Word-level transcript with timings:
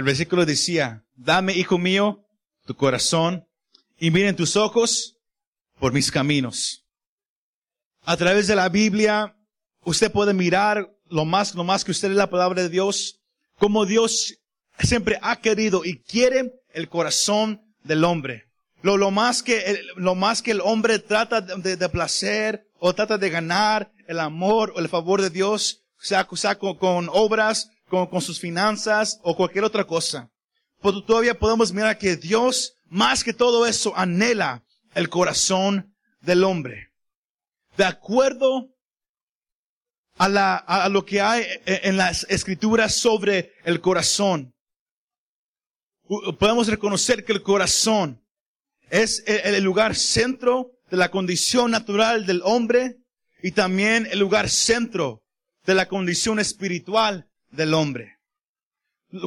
el 0.00 0.06
versículo 0.06 0.46
decía, 0.46 1.04
dame, 1.14 1.52
hijo 1.52 1.76
mío, 1.76 2.24
tu 2.64 2.74
corazón 2.74 3.46
y 3.98 4.10
miren 4.10 4.34
tus 4.34 4.56
ojos 4.56 5.18
por 5.78 5.92
mis 5.92 6.10
caminos. 6.10 6.86
A 8.06 8.16
través 8.16 8.46
de 8.46 8.56
la 8.56 8.70
Biblia, 8.70 9.36
usted 9.84 10.10
puede 10.10 10.32
mirar 10.32 10.90
lo 11.10 11.26
más, 11.26 11.54
lo 11.54 11.64
más 11.64 11.84
que 11.84 11.90
usted 11.90 12.08
lee 12.08 12.14
la 12.14 12.30
palabra 12.30 12.62
de 12.62 12.70
Dios, 12.70 13.20
como 13.58 13.84
Dios 13.84 14.38
siempre 14.78 15.18
ha 15.20 15.36
querido 15.36 15.84
y 15.84 15.98
quiere 16.00 16.50
el 16.72 16.88
corazón 16.88 17.60
del 17.84 18.02
hombre. 18.04 18.46
Lo, 18.80 18.96
lo 18.96 19.10
más 19.10 19.42
que, 19.42 19.58
el, 19.66 19.86
lo 19.96 20.14
más 20.14 20.40
que 20.40 20.52
el 20.52 20.62
hombre 20.62 20.98
trata 20.98 21.42
de, 21.42 21.88
placer 21.90 22.66
o 22.78 22.94
trata 22.94 23.18
de 23.18 23.28
ganar 23.28 23.92
el 24.06 24.18
amor 24.18 24.72
o 24.74 24.80
el 24.80 24.88
favor 24.88 25.20
de 25.20 25.28
Dios, 25.28 25.82
sea, 25.98 26.26
sea 26.32 26.58
con 26.58 27.10
obras, 27.12 27.70
con, 27.90 28.06
con 28.06 28.22
sus 28.22 28.40
finanzas 28.40 29.20
o 29.22 29.36
cualquier 29.36 29.64
otra 29.64 29.84
cosa. 29.84 30.30
Pero 30.80 31.04
todavía 31.04 31.38
podemos 31.38 31.72
mirar 31.72 31.98
que 31.98 32.16
Dios, 32.16 32.74
más 32.86 33.22
que 33.22 33.34
todo 33.34 33.66
eso, 33.66 33.92
anhela 33.94 34.64
el 34.94 35.10
corazón 35.10 35.94
del 36.20 36.44
hombre. 36.44 36.92
De 37.76 37.84
acuerdo 37.84 38.70
a, 40.16 40.28
la, 40.28 40.56
a 40.56 40.88
lo 40.88 41.04
que 41.04 41.20
hay 41.20 41.44
en 41.66 41.96
las 41.96 42.24
escrituras 42.30 42.94
sobre 42.94 43.52
el 43.64 43.80
corazón, 43.80 44.54
podemos 46.38 46.68
reconocer 46.68 47.24
que 47.24 47.32
el 47.32 47.42
corazón 47.42 48.22
es 48.90 49.22
el 49.26 49.62
lugar 49.62 49.94
centro 49.94 50.72
de 50.90 50.96
la 50.96 51.10
condición 51.10 51.70
natural 51.70 52.26
del 52.26 52.42
hombre 52.44 52.96
y 53.42 53.52
también 53.52 54.08
el 54.10 54.18
lugar 54.18 54.50
centro 54.50 55.22
de 55.64 55.74
la 55.74 55.86
condición 55.86 56.40
espiritual 56.40 57.29
del 57.50 57.74
hombre. 57.74 58.18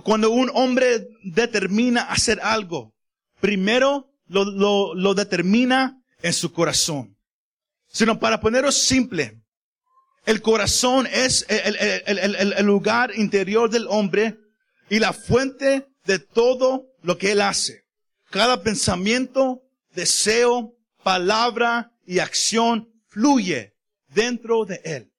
Cuando 0.04 0.32
un 0.32 0.50
hombre 0.54 1.08
determina 1.23 2.04
hacer 2.04 2.40
algo, 2.41 2.94
primero 3.40 4.10
lo, 4.27 5.13
determina 5.13 6.02
en 6.21 6.34
su 6.34 6.54
corazón. 6.54 7.18
Sino 7.88 8.20
para 8.20 8.40
ponerlo 8.40 8.71
simple, 8.71 9.41
el 10.26 10.41
corazón 10.41 11.07
es 11.12 11.46
el, 11.49 11.76
el, 12.57 12.65
lugar 12.65 13.12
interior 13.15 13.70
del 13.70 13.88
hombre 13.90 14.37
y 14.90 14.99
la 14.99 15.12
fuente 15.12 15.87
de 16.05 16.20
todo 16.20 16.87
lo 17.02 17.18
que 17.18 17.34
él 17.34 17.41
hace. 17.41 17.84
Cada 18.30 18.63
pensamiento, 18.63 19.62
deseo, 19.93 20.76
palabra 21.04 21.91
y 22.05 22.20
acción 22.20 22.90
fluye 23.10 23.76
dentro 24.08 24.65
de 24.65 24.82
él. 24.84 25.13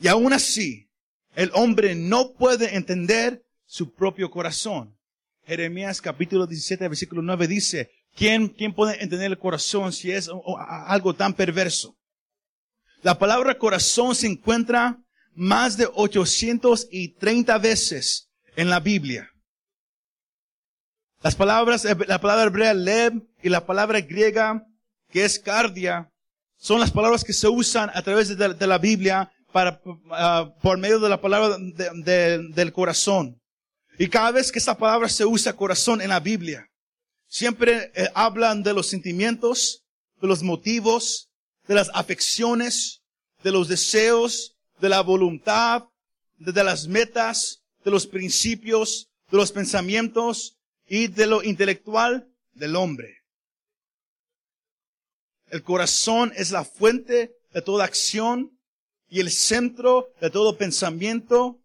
Y 0.00 0.08
aún 0.08 0.32
así, 0.32 0.87
el 1.34 1.50
hombre 1.54 1.94
no 1.94 2.32
puede 2.32 2.76
entender 2.76 3.44
su 3.64 3.92
propio 3.94 4.30
corazón. 4.30 4.96
Jeremías 5.44 6.00
capítulo 6.00 6.46
17, 6.46 6.88
versículo 6.88 7.22
9 7.22 7.46
dice, 7.46 7.90
¿quién, 8.14 8.48
quién 8.48 8.74
puede 8.74 9.02
entender 9.02 9.30
el 9.30 9.38
corazón 9.38 9.92
si 9.92 10.10
es 10.10 10.30
algo 10.86 11.14
tan 11.14 11.34
perverso? 11.34 11.96
La 13.02 13.18
palabra 13.18 13.56
corazón 13.56 14.14
se 14.14 14.26
encuentra 14.26 14.98
más 15.32 15.76
de 15.76 15.88
830 15.94 17.58
veces 17.58 18.28
en 18.56 18.68
la 18.68 18.80
Biblia. 18.80 19.30
Las 21.22 21.34
palabras, 21.34 21.84
la 21.84 22.20
palabra 22.20 22.44
hebrea 22.44 22.74
lev 22.74 23.22
y 23.42 23.48
la 23.48 23.64
palabra 23.64 24.00
griega 24.00 24.64
que 25.08 25.24
es 25.24 25.38
cardia 25.38 26.10
son 26.56 26.80
las 26.80 26.90
palabras 26.90 27.24
que 27.24 27.32
se 27.32 27.48
usan 27.48 27.90
a 27.94 28.02
través 28.02 28.36
de 28.36 28.66
la 28.66 28.78
Biblia 28.78 29.32
para, 29.52 29.80
uh, 29.84 30.58
por 30.60 30.78
medio 30.78 31.00
de 31.00 31.08
la 31.08 31.20
palabra 31.20 31.56
de, 31.58 31.90
de, 32.02 32.48
del 32.48 32.72
corazón. 32.72 33.40
Y 33.98 34.08
cada 34.08 34.30
vez 34.30 34.52
que 34.52 34.58
esta 34.58 34.76
palabra 34.76 35.08
se 35.08 35.24
usa 35.24 35.56
corazón 35.56 36.00
en 36.00 36.10
la 36.10 36.20
Biblia, 36.20 36.68
siempre 37.26 37.90
eh, 37.94 38.08
hablan 38.14 38.62
de 38.62 38.72
los 38.72 38.88
sentimientos, 38.88 39.84
de 40.20 40.28
los 40.28 40.42
motivos, 40.42 41.28
de 41.66 41.74
las 41.74 41.90
afecciones, 41.94 43.02
de 43.42 43.52
los 43.52 43.68
deseos, 43.68 44.56
de 44.80 44.88
la 44.88 45.00
voluntad, 45.00 45.84
de 46.36 46.64
las 46.64 46.86
metas, 46.86 47.62
de 47.84 47.90
los 47.90 48.06
principios, 48.06 49.08
de 49.30 49.36
los 49.36 49.52
pensamientos 49.52 50.56
y 50.86 51.08
de 51.08 51.26
lo 51.26 51.42
intelectual 51.42 52.28
del 52.52 52.76
hombre. 52.76 53.16
El 55.50 55.62
corazón 55.62 56.32
es 56.36 56.50
la 56.50 56.64
fuente 56.64 57.32
de 57.52 57.62
toda 57.62 57.84
acción 57.84 58.57
y 59.08 59.20
el 59.20 59.30
centro 59.30 60.08
de 60.20 60.30
todo 60.30 60.56
pensamiento 60.56 61.60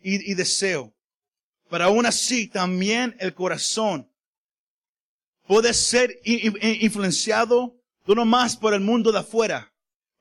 y, 0.00 0.34
deseo. 0.34 0.94
Pero 1.68 1.84
aún 1.84 2.06
así, 2.06 2.46
también 2.46 3.16
el 3.18 3.34
corazón 3.34 4.08
puede 5.46 5.74
ser 5.74 6.20
influenciado 6.24 7.76
no 8.14 8.24
más 8.24 8.56
por 8.56 8.72
el 8.74 8.80
mundo 8.80 9.10
de 9.10 9.18
afuera, 9.18 9.72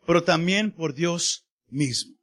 pero 0.07 0.23
también 0.23 0.71
por 0.71 0.93
Dios 0.93 1.45
mismo. 1.69 2.15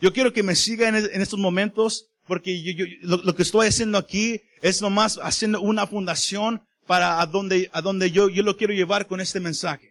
Yo 0.00 0.12
quiero 0.12 0.32
que 0.32 0.42
me 0.42 0.56
siga 0.56 0.88
en, 0.88 1.20
estos 1.20 1.38
momentos, 1.38 2.06
porque 2.26 2.62
yo, 2.62 2.86
lo, 3.02 3.34
que 3.34 3.42
estoy 3.42 3.68
haciendo 3.68 3.98
aquí 3.98 4.40
es 4.62 4.80
nomás 4.80 5.18
haciendo 5.22 5.60
una 5.60 5.86
fundación 5.86 6.62
para 6.86 7.20
a 7.20 7.26
donde, 7.26 7.68
a 7.72 7.82
donde 7.82 8.10
yo, 8.10 8.30
yo 8.30 8.42
lo 8.42 8.56
quiero 8.56 8.72
llevar 8.72 9.06
con 9.06 9.20
este 9.20 9.40
mensaje. 9.40 9.89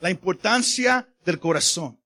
La 0.00 0.10
importancia 0.10 1.06
del 1.24 1.38
corazón. 1.38 1.98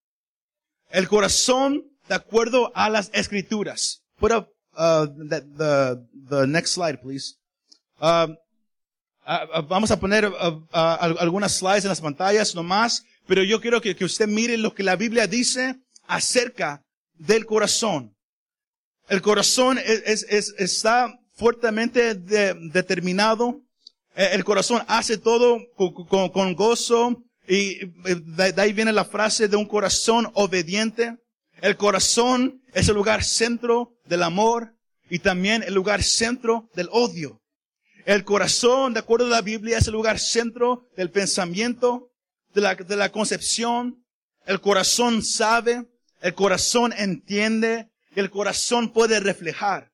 El 0.91 1.09
corazón, 1.09 1.85
de 2.09 2.15
acuerdo 2.15 2.73
a 2.75 2.89
las 2.91 3.11
escrituras. 3.13 4.03
Put 4.19 4.33
up 4.33 4.49
uh, 4.77 5.07
the, 5.07 6.47
next 6.47 6.75
slide, 6.75 6.99
please. 7.01 7.37
Uh, 8.01 8.35
vamos 9.69 9.91
a 9.91 9.99
poner 9.99 10.27
uh, 10.27 10.67
algunas 10.73 11.57
slides 11.57 11.85
en 11.85 11.89
las 11.89 12.01
pantallas 12.01 12.55
nomás, 12.55 13.05
pero 13.27 13.43
yo 13.43 13.61
quiero 13.61 13.81
que, 13.81 13.97
usted 14.05 14.29
mire 14.29 14.57
lo 14.57 14.75
que 14.75 14.83
la 14.83 14.97
Biblia 14.97 15.27
dice 15.27 15.77
acerca 16.07 16.83
del 17.15 17.47
corazón. 17.47 18.15
El 19.09 19.23
corazón 19.23 19.79
es, 19.79 20.03
es, 20.07 20.27
es, 20.29 20.55
está 20.59 21.19
fuertemente 21.35 22.15
de, 22.15 22.55
determinado. 22.73 23.61
Eh, 24.17 24.31
el 24.33 24.45
corazón 24.45 24.83
hace 24.87 25.19
todo 25.19 25.59
con 25.77 26.55
gozo, 26.55 27.24
y 27.47 27.87
de 27.87 28.55
ahí 28.57 28.73
viene 28.73 28.93
la 28.93 29.05
frase 29.05 29.49
de 29.49 29.57
un 29.57 29.67
corazón 29.67 30.31
obediente. 30.35 31.17
El 31.61 31.77
corazón 31.77 32.63
es 32.73 32.89
el 32.89 32.95
lugar 32.95 33.23
centro 33.23 33.97
del 34.07 34.23
amor 34.23 34.75
y 35.11 35.19
también 35.19 35.63
el 35.63 35.75
lugar 35.75 36.03
centro 36.03 36.71
del 36.75 36.89
odio. 36.91 37.43
El 38.07 38.25
corazón, 38.25 38.93
de 38.93 39.01
acuerdo 39.01 39.27
a 39.27 39.31
la 39.31 39.41
Biblia, 39.41 39.79
es 39.79 39.87
el 39.87 39.95
lugar 39.95 40.19
centro 40.19 40.89
del 40.97 41.11
pensamiento, 41.11 42.11
de 42.55 42.61
la, 42.61 42.75
de 42.75 42.97
la 42.97 43.11
concepción. 43.11 44.05
El 44.47 44.61
corazón 44.61 45.23
sabe, 45.23 45.87
el 46.21 46.35
corazón 46.35 46.93
entiende, 46.97 47.89
el 48.15 48.31
corazón 48.31 48.93
puede 48.93 49.21
reflejar. 49.21 49.91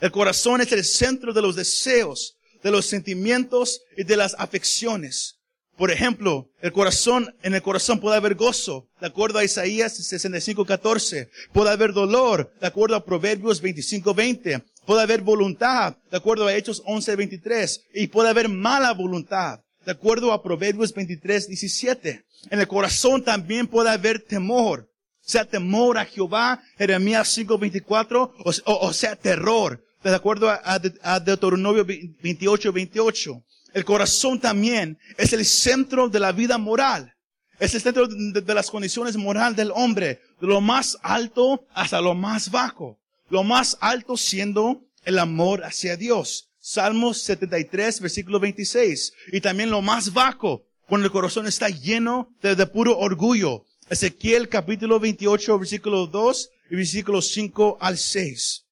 El 0.00 0.10
corazón 0.10 0.60
es 0.60 0.72
el 0.72 0.84
centro 0.84 1.32
de 1.32 1.42
los 1.42 1.56
deseos, 1.56 2.38
de 2.62 2.70
los 2.70 2.86
sentimientos 2.86 3.82
y 3.96 4.04
de 4.04 4.16
las 4.16 4.34
afecciones. 4.38 5.39
Por 5.80 5.90
ejemplo, 5.90 6.50
el 6.60 6.72
corazón, 6.72 7.34
en 7.42 7.54
el 7.54 7.62
corazón 7.62 8.00
puede 8.00 8.18
haber 8.18 8.34
gozo, 8.34 8.90
de 9.00 9.06
acuerdo 9.06 9.38
a 9.38 9.44
Isaías 9.44 9.96
65, 9.96 10.66
14. 10.66 11.30
Puede 11.54 11.70
haber 11.70 11.94
dolor, 11.94 12.52
de 12.60 12.66
acuerdo 12.66 12.96
a 12.96 13.04
Proverbios 13.06 13.62
25, 13.62 14.12
20. 14.12 14.62
Puede 14.84 15.00
haber 15.00 15.22
voluntad, 15.22 15.96
de 16.10 16.18
acuerdo 16.18 16.46
a 16.46 16.54
Hechos 16.54 16.82
11, 16.84 17.16
23. 17.16 17.80
Y 17.94 18.08
puede 18.08 18.28
haber 18.28 18.50
mala 18.50 18.92
voluntad, 18.92 19.60
de 19.86 19.92
acuerdo 19.92 20.34
a 20.34 20.42
Proverbios 20.42 20.92
23, 20.92 21.48
17. 21.48 22.26
En 22.50 22.60
el 22.60 22.68
corazón 22.68 23.24
también 23.24 23.66
puede 23.66 23.88
haber 23.88 24.20
temor, 24.20 24.86
sea 25.22 25.46
temor 25.46 25.96
a 25.96 26.04
Jehová, 26.04 26.62
Jeremías 26.76 27.26
5, 27.28 27.56
24, 27.56 28.34
o, 28.44 28.52
o, 28.66 28.92
sea 28.92 29.16
terror, 29.16 29.82
de 30.04 30.14
acuerdo 30.14 30.50
a, 30.50 30.60
a 31.00 31.20
Deuteronomio 31.20 31.86
28, 31.86 32.70
28. 32.70 33.44
El 33.72 33.84
corazón 33.84 34.40
también 34.40 34.98
es 35.16 35.32
el 35.32 35.44
centro 35.44 36.08
de 36.08 36.20
la 36.20 36.32
vida 36.32 36.58
moral. 36.58 37.14
Es 37.58 37.74
el 37.74 37.82
centro 37.82 38.08
de, 38.08 38.54
las 38.54 38.70
condiciones 38.70 39.16
morales 39.16 39.56
del 39.56 39.70
hombre, 39.74 40.20
de 40.40 40.46
lo 40.46 40.60
más 40.60 40.96
alto 41.02 41.66
hasta 41.74 42.00
lo 42.00 42.14
más 42.14 42.50
bajo. 42.50 42.98
Lo 43.28 43.44
más 43.44 43.76
alto 43.80 44.16
siendo 44.16 44.82
el 45.04 45.18
amor 45.18 45.62
hacia 45.64 45.96
Dios. 45.96 46.48
Salmos 46.58 47.22
73, 47.22 48.00
versículo 48.00 48.40
26. 48.40 49.12
Y 49.32 49.40
también 49.40 49.70
lo 49.70 49.82
más 49.82 50.12
bajo, 50.12 50.64
cuando 50.88 51.06
el 51.06 51.12
corazón 51.12 51.46
está 51.46 51.68
lleno 51.68 52.34
de, 52.42 52.56
de 52.56 52.66
puro 52.66 52.98
orgullo. 52.98 53.64
Ezequiel 53.88 54.48
capítulo 54.48 54.98
28, 54.98 55.58
versículo 55.58 56.06
2 56.06 56.50
y 56.70 56.76
versículo 56.76 57.22
5 57.22 57.78
al 57.80 57.98
6. 57.98 58.64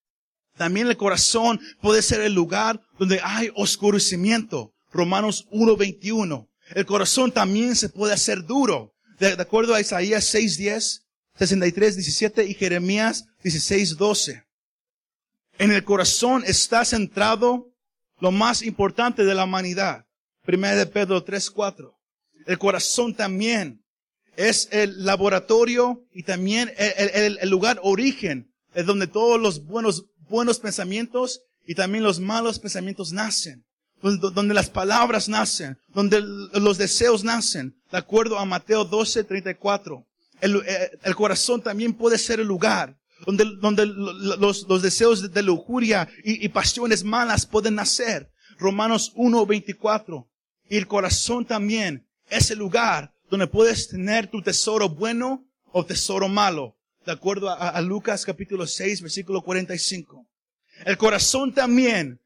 También 0.56 0.88
el 0.88 0.96
corazón 0.96 1.60
puede 1.80 2.02
ser 2.02 2.20
el 2.20 2.34
lugar 2.34 2.80
donde 2.98 3.20
hay 3.22 3.50
oscurecimiento. 3.54 4.74
Romanos 4.98 5.46
1.21. 5.52 6.48
El 6.74 6.84
corazón 6.84 7.30
también 7.30 7.76
se 7.76 7.88
puede 7.88 8.12
hacer 8.12 8.44
duro. 8.44 8.94
De, 9.20 9.32
acuerdo 9.32 9.74
a 9.74 9.80
Isaías 9.80 10.34
6.10, 10.34 11.02
63.17 11.38 12.48
y 12.48 12.54
Jeremías 12.54 13.26
16.12. 13.44 14.44
En 15.58 15.70
el 15.70 15.84
corazón 15.84 16.42
está 16.46 16.84
centrado 16.84 17.72
lo 18.20 18.32
más 18.32 18.62
importante 18.62 19.24
de 19.24 19.34
la 19.34 19.44
humanidad. 19.44 20.04
Primera 20.44 20.74
de 20.74 20.86
Pedro 20.86 21.24
3:4. 21.24 21.94
El 22.46 22.58
corazón 22.58 23.14
también 23.14 23.84
es 24.36 24.68
el 24.72 25.04
laboratorio 25.04 26.06
y 26.12 26.24
también 26.24 26.72
el, 26.76 27.48
lugar 27.48 27.78
origen, 27.82 28.52
es 28.74 28.86
donde 28.86 29.06
todos 29.06 29.40
los 29.40 29.64
buenos, 29.64 30.06
buenos 30.28 30.58
pensamientos 30.58 31.42
y 31.66 31.74
también 31.74 32.02
los 32.02 32.18
malos 32.18 32.58
pensamientos 32.58 33.12
nacen. 33.12 33.67
Donde 34.00 34.54
las 34.54 34.70
palabras 34.70 35.28
nacen, 35.28 35.76
donde 35.88 36.20
los 36.20 36.78
deseos 36.78 37.24
nacen, 37.24 37.76
de 37.90 37.98
acuerdo 37.98 38.38
a 38.38 38.44
Mateo 38.44 38.84
12, 38.84 39.24
34. 39.24 40.06
El, 40.40 40.62
eh, 40.64 40.98
el 41.02 41.16
corazón 41.16 41.62
también 41.62 41.94
puede 41.94 42.16
ser 42.16 42.38
el 42.38 42.46
lugar 42.46 42.96
donde, 43.26 43.44
donde 43.60 43.86
los, 43.86 44.68
los 44.68 44.82
deseos 44.82 45.32
de 45.32 45.42
lujuria 45.42 46.08
y, 46.22 46.44
y 46.44 46.48
pasiones 46.48 47.02
malas 47.02 47.44
pueden 47.44 47.74
nacer. 47.74 48.30
Romanos 48.58 49.12
1, 49.16 49.46
24. 49.46 50.28
Y 50.68 50.76
el 50.76 50.86
corazón 50.86 51.44
también 51.44 52.06
es 52.28 52.50
el 52.50 52.58
lugar 52.58 53.12
donde 53.30 53.46
puedes 53.46 53.88
tener 53.88 54.28
tu 54.28 54.42
tesoro 54.42 54.88
bueno 54.88 55.44
o 55.72 55.84
tesoro 55.84 56.28
malo, 56.28 56.76
de 57.04 57.12
acuerdo 57.12 57.50
a, 57.50 57.80
Lucas 57.80 58.24
capítulo 58.24 58.66
6, 58.66 59.02
versículo 59.02 59.42
45. 59.42 60.26
El 60.84 60.96
corazón 60.96 61.52
también 61.52 62.20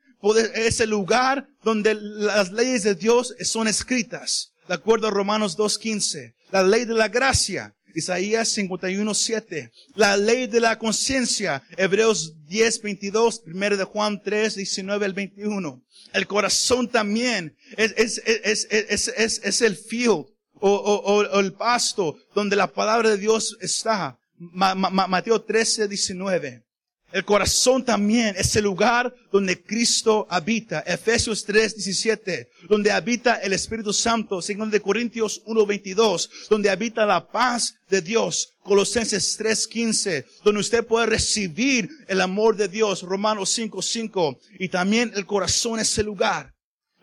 es 0.55 0.81
el 0.81 0.91
lugar 0.91 1.47
donde 1.63 1.95
las 1.95 2.53
leyes 2.53 2.85
de 2.85 2.95
Dios 2.95 3.35
son 3.41 3.69
escritas, 3.69 4.53
de 4.69 4.75
acuerdo 4.75 5.09
a 5.09 5.11
Romanos 5.11 5.59
2.15. 5.59 6.35
La 6.51 6.63
ley 6.63 6.85
de 6.85 6.95
la 6.95 7.09
gracia, 7.09 7.75
Isaías 7.95 8.49
51, 8.49 9.15
7. 9.15 9.71
La 9.95 10.17
ley 10.17 10.47
de 10.47 10.61
la 10.61 10.79
conciencia, 10.79 11.63
Hebreos 11.77 12.35
10, 12.47 12.83
22, 12.83 13.43
1 13.47 13.77
de 13.77 13.85
Juan 13.85 14.23
3, 14.23 14.57
19 14.57 15.05
al 15.05 15.13
21. 15.13 15.83
El 16.13 16.27
corazón 16.27 16.89
también 16.89 17.57
es, 17.77 17.93
es, 17.97 18.23
es, 18.25 19.09
es, 19.09 19.41
es 19.43 19.63
el 19.63 19.77
field 19.77 20.27
o, 20.61 20.71
o, 20.71 21.15
o, 21.15 21.41
el 21.41 21.53
pasto 21.55 22.17
donde 22.35 22.55
la 22.55 22.69
palabra 22.69 23.11
de 23.11 23.19
Dios 23.19 23.57
está. 23.61 24.19
Mateo 24.39 25.43
13, 25.43 25.89
19. 25.89 26.65
El 27.13 27.25
corazón 27.25 27.85
también 27.85 28.35
es 28.39 28.57
el 28.57 28.65
lugar 28.65 29.15
donde 29.31 29.63
Cristo 29.63 30.27
habita. 30.31 30.81
Efesios 30.81 31.45
3, 31.45 31.75
17. 31.77 32.49
Donde 32.69 32.91
habita 32.91 33.37
el 33.37 33.53
Espíritu 33.53 33.93
Santo. 33.93 34.41
Según 34.41 34.71
de 34.71 34.81
Corintios 34.81 35.43
1, 35.45 35.67
22. 35.67 36.31
Donde 36.49 36.71
habita 36.71 37.05
la 37.05 37.31
paz 37.31 37.75
de 37.91 38.01
Dios. 38.01 38.55
Colosenses 38.63 39.37
3, 39.37 39.67
15. 39.67 40.27
Donde 40.43 40.61
usted 40.61 40.87
puede 40.87 41.07
recibir 41.07 41.91
el 42.09 42.21
amor 42.23 42.57
de 42.57 42.69
Dios. 42.69 43.03
Romanos 43.03 43.51
5, 43.51 43.83
5. 43.83 44.39
Y 44.59 44.69
también 44.69 45.13
el 45.15 45.27
corazón 45.27 45.81
es 45.81 45.97
el 45.99 46.07
lugar 46.07 46.53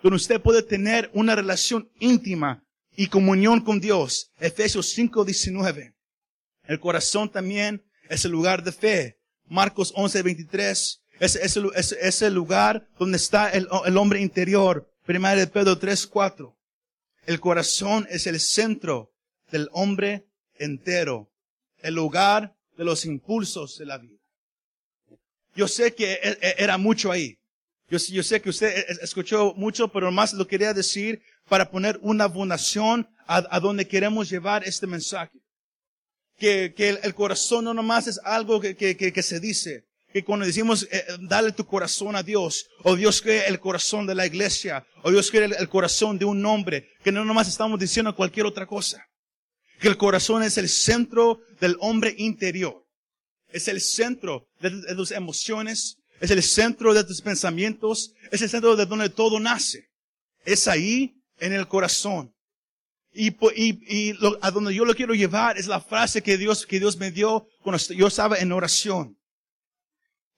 donde 0.01 0.15
usted 0.15 0.41
puede 0.41 0.63
tener 0.63 1.09
una 1.13 1.35
relación 1.35 1.89
íntima 1.99 2.63
y 2.95 3.07
comunión 3.07 3.61
con 3.61 3.79
Dios. 3.79 4.31
Efesios 4.39 4.89
5, 4.91 5.25
19. 5.25 5.93
El 6.63 6.79
corazón 6.79 7.29
también 7.29 7.83
es 8.09 8.25
el 8.25 8.31
lugar 8.31 8.63
de 8.63 8.71
fe. 8.71 9.18
Marcos 9.49 9.91
11, 9.95 10.21
23. 10.21 11.01
Es, 11.19 11.35
es, 11.35 12.21
el 12.21 12.33
lugar 12.33 12.87
donde 12.97 13.17
está 13.17 13.49
el, 13.49 13.67
el 13.85 13.97
hombre 13.97 14.21
interior. 14.21 14.89
Primera 15.05 15.35
de 15.35 15.47
Pedro 15.47 15.77
3, 15.77 16.07
4. 16.07 16.55
El 17.25 17.39
corazón 17.39 18.07
es 18.09 18.27
el 18.27 18.39
centro 18.39 19.11
del 19.51 19.67
hombre 19.73 20.27
entero. 20.57 21.29
El 21.79 21.95
lugar 21.95 22.55
de 22.77 22.85
los 22.85 23.05
impulsos 23.05 23.77
de 23.77 23.85
la 23.85 23.97
vida. 23.97 24.19
Yo 25.55 25.67
sé 25.67 25.93
que 25.93 26.13
e, 26.13 26.37
e, 26.41 26.55
era 26.57 26.77
mucho 26.77 27.11
ahí. 27.11 27.37
Yo, 27.89 27.97
yo 27.97 28.23
sé 28.23 28.39
que 28.39 28.51
usted 28.51 28.85
escuchó 29.01 29.53
mucho, 29.55 29.91
pero 29.91 30.11
más 30.11 30.33
lo 30.33 30.47
quería 30.47 30.73
decir 30.73 31.21
para 31.49 31.69
poner 31.71 31.99
una 32.03 32.29
fundación 32.29 33.09
a, 33.25 33.43
a 33.49 33.59
donde 33.59 33.87
queremos 33.87 34.29
llevar 34.29 34.63
este 34.63 34.85
mensaje 34.85 35.39
que, 36.39 36.73
que 36.75 36.89
el, 36.89 37.13
corazón 37.13 37.65
no 37.65 37.73
nomás 37.73 38.07
es 38.07 38.19
algo 38.23 38.59
que, 38.59 38.75
que, 38.75 38.95
que 38.95 39.23
se 39.23 39.39
dice. 39.39 39.85
Que 40.11 40.23
cuando 40.23 40.45
decimos, 40.45 40.87
eh, 40.89 41.05
dale 41.21 41.51
tu 41.51 41.65
corazón 41.65 42.15
a 42.15 42.23
Dios, 42.23 42.65
o 42.83 42.95
Dios 42.95 43.21
quiere 43.21 43.47
el 43.47 43.59
corazón 43.59 44.07
de 44.07 44.15
la 44.15 44.25
iglesia, 44.25 44.83
o 45.03 45.11
Dios 45.11 45.29
quiere 45.29 45.45
el, 45.45 45.69
corazón 45.69 46.17
de 46.17 46.25
un 46.25 46.43
hombre, 46.45 46.89
que 47.03 47.11
no 47.11 47.23
nomás 47.23 47.47
estamos 47.47 47.79
diciendo 47.79 48.15
cualquier 48.15 48.47
otra 48.47 48.65
cosa. 48.65 49.05
Que 49.79 49.87
el 49.87 49.97
corazón 49.97 50.41
es 50.41 50.57
el 50.57 50.67
centro 50.67 51.41
del 51.59 51.77
hombre 51.79 52.15
interior. 52.17 52.83
Es 53.49 53.67
el 53.67 53.81
centro 53.81 54.47
de, 54.59 54.71
de 54.71 54.95
tus 54.95 55.11
emociones, 55.11 55.97
es 56.19 56.31
el 56.31 56.41
centro 56.41 56.93
de 56.93 57.03
tus 57.03 57.21
pensamientos, 57.21 58.13
es 58.31 58.41
el 58.41 58.49
centro 58.49 58.75
de 58.75 58.85
donde 58.87 59.09
todo 59.09 59.39
nace. 59.39 59.89
Es 60.43 60.67
ahí 60.67 61.13
en 61.39 61.53
el 61.53 61.67
corazón. 61.67 62.33
Y, 63.11 63.29
y, 63.29 63.79
y 63.87 64.13
lo, 64.13 64.37
a 64.41 64.51
donde 64.51 64.73
yo 64.73 64.85
lo 64.85 64.93
quiero 64.93 65.13
llevar 65.13 65.57
es 65.57 65.67
la 65.67 65.81
frase 65.81 66.21
que 66.21 66.37
Dios, 66.37 66.65
que 66.65 66.79
Dios 66.79 66.97
me 66.97 67.11
dio 67.11 67.47
cuando 67.61 67.81
yo 67.93 68.07
estaba 68.07 68.37
en 68.37 68.51
oración. 68.51 69.17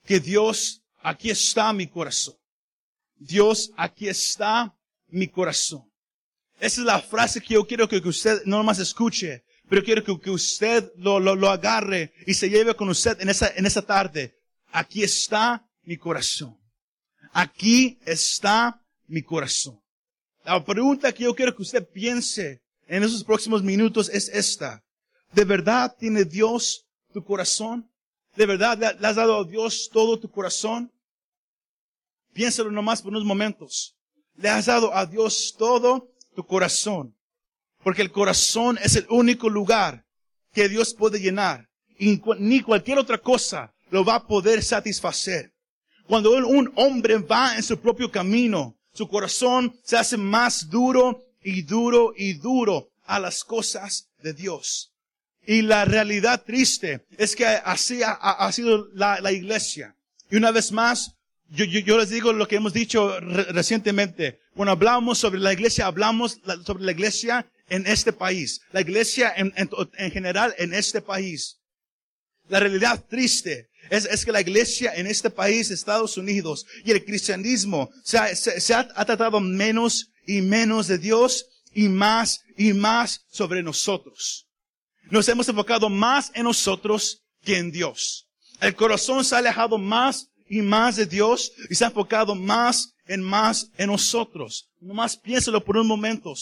Que 0.06 0.20
Dios, 0.20 0.82
aquí 1.02 1.30
está 1.30 1.74
mi 1.74 1.88
corazón. 1.88 2.36
Dios, 3.16 3.72
aquí 3.78 4.08
está 4.08 4.76
mi 5.08 5.28
corazón. 5.28 5.92
Esa 6.60 6.82
es 6.82 6.86
la 6.86 7.02
frase 7.02 7.42
que 7.42 7.56
yo 7.56 7.66
quiero 7.66 7.88
que, 7.88 7.98
usted 7.98 8.44
no 8.46 8.64
más 8.64 8.80
escuche, 8.80 9.44
pero 9.68 9.84
quiero 9.84 10.04
que, 10.04 10.30
usted 10.30 10.92
lo, 10.96 11.20
lo, 11.20 11.36
lo, 11.36 11.50
agarre 11.50 12.14
y 12.26 12.34
se 12.34 12.50
lleve 12.50 12.76
con 12.76 12.88
usted 12.90 13.20
en 13.20 13.30
esa, 13.30 13.52
en 13.56 13.66
esa 13.66 13.82
tarde. 13.82 14.36
Aquí 14.72 15.04
está 15.04 15.68
mi 15.84 15.98
corazón. 15.98 16.58
Aquí 17.34 18.00
está 18.06 18.82
mi 19.08 19.22
corazón. 19.24 19.81
La 20.52 20.62
pregunta 20.62 21.14
que 21.14 21.24
yo 21.24 21.34
quiero 21.34 21.56
que 21.56 21.62
usted 21.62 21.88
piense 21.88 22.62
en 22.86 23.04
esos 23.04 23.24
próximos 23.24 23.64
minutos 23.64 24.10
es 24.10 24.28
esta. 24.28 24.84
¿De 25.32 25.46
verdad 25.46 25.96
tiene 25.98 26.26
Dios 26.26 26.86
tu 27.14 27.24
corazón? 27.24 27.90
¿De 28.36 28.46
verdad 28.46 28.78
le 29.00 29.08
has 29.08 29.16
dado 29.16 29.40
a 29.40 29.44
Dios 29.46 29.90
todo 29.94 30.20
tu 30.20 30.30
corazón? 30.30 30.92
Piénsalo 32.34 32.70
nomás 32.70 33.02
por 33.02 33.12
unos 33.12 33.24
momentos. 33.24 33.96
Le 34.36 34.50
has 34.50 34.66
dado 34.66 34.94
a 34.94 35.06
Dios 35.06 35.56
todo 35.58 36.12
tu 36.36 36.46
corazón. 36.46 37.16
Porque 37.82 38.02
el 38.02 38.12
corazón 38.12 38.78
es 38.84 38.98
el 38.98 39.06
único 39.10 39.48
lugar 39.48 40.06
que 40.52 40.68
Dios 40.68 40.94
puede 40.94 41.22
llenar. 41.22 41.70
Y 41.98 42.22
ni 42.40 42.60
cualquier 42.60 42.98
otra 42.98 43.20
cosa 43.20 43.74
lo 43.90 44.04
va 44.04 44.16
a 44.16 44.28
poder 44.28 44.62
satisfacer. 44.62 45.54
Cuando 46.08 46.34
un 46.34 46.74
hombre 46.76 47.20
va 47.20 47.56
en 47.56 47.64
su 47.64 47.80
propio 47.80 48.12
camino, 48.12 48.78
su 48.94 49.08
corazón 49.08 49.76
se 49.84 49.98
hace 49.98 50.18
más 50.18 50.70
duro 50.70 51.24
y 51.44 51.64
duro 51.64 52.14
y 52.16 52.34
duro 52.34 52.90
a 53.06 53.20
las 53.20 53.44
cosas 53.44 54.10
de 54.22 54.34
Dios. 54.34 54.92
Y 55.46 55.64
la 55.64 55.86
realidad 55.86 56.44
triste 56.44 57.06
es 57.18 57.36
que 57.36 57.46
así 57.46 58.02
ha, 58.04 58.52
sido 58.52 58.88
la, 58.94 59.32
iglesia. 59.32 59.96
Y 60.30 60.36
una 60.36 60.52
vez 60.52 60.72
más, 60.72 61.16
yo, 61.50 61.66
les 61.98 62.10
digo 62.10 62.32
lo 62.32 62.48
que 62.48 62.58
hemos 62.58 62.74
dicho 62.74 63.20
recientemente. 63.20 64.40
Cuando 64.56 64.74
hablamos 64.74 65.18
sobre 65.18 65.40
la 65.40 65.52
iglesia, 65.52 65.88
hablamos 65.88 66.40
sobre 66.66 66.84
la 66.84 66.92
iglesia 66.92 67.52
en 67.70 67.88
este 67.88 68.14
país. 68.14 68.62
La 68.72 68.82
iglesia 68.82 69.34
en, 69.36 69.52
en 69.56 70.12
general 70.12 70.54
en 70.58 70.74
este 70.74 71.02
país. 71.02 71.58
La 72.48 72.60
realidad 72.60 73.04
triste 73.10 73.71
es, 73.92 74.06
es, 74.06 74.24
que 74.24 74.32
la 74.32 74.40
iglesia 74.40 74.94
en 74.96 75.06
este 75.06 75.30
país, 75.30 75.70
Estados 75.70 76.18
Unidos, 76.18 76.66
y 76.86 76.92
el 76.92 77.04
cristianismo 77.04 77.90
se 78.06 78.18
ha, 78.18 78.34
se, 78.34 78.74
ha, 78.74 78.88
tratado 78.88 79.42
menos 79.42 80.08
y 80.26 80.42
menos 80.42 80.88
de 80.88 80.98
Dios 80.98 81.46
y 81.74 81.90
más 81.90 82.40
y 82.58 82.72
más 82.72 83.26
sobre 83.30 83.62
nosotros. 83.62 84.48
Nos 85.10 85.28
hemos 85.28 85.50
enfocado 85.50 85.90
más 85.90 86.32
en 86.34 86.46
nosotros 86.46 87.22
que 87.44 87.58
en 87.58 87.70
Dios. 87.70 88.28
El 88.62 88.76
corazón 88.76 89.26
se 89.26 89.36
ha 89.36 89.40
alejado 89.40 89.78
más 89.78 90.30
y 90.50 90.62
más 90.62 90.96
de 90.96 91.06
Dios 91.06 91.52
y 91.70 91.76
se 91.76 91.84
ha 91.84 91.88
enfocado 91.88 92.34
más 92.34 92.94
en 93.08 93.22
más 93.22 93.72
en 93.78 93.88
nosotros. 93.88 94.70
Nomás 94.80 95.18
piénselo 95.18 95.62
por 95.62 95.76
un 95.76 95.88
momento. 95.88 96.34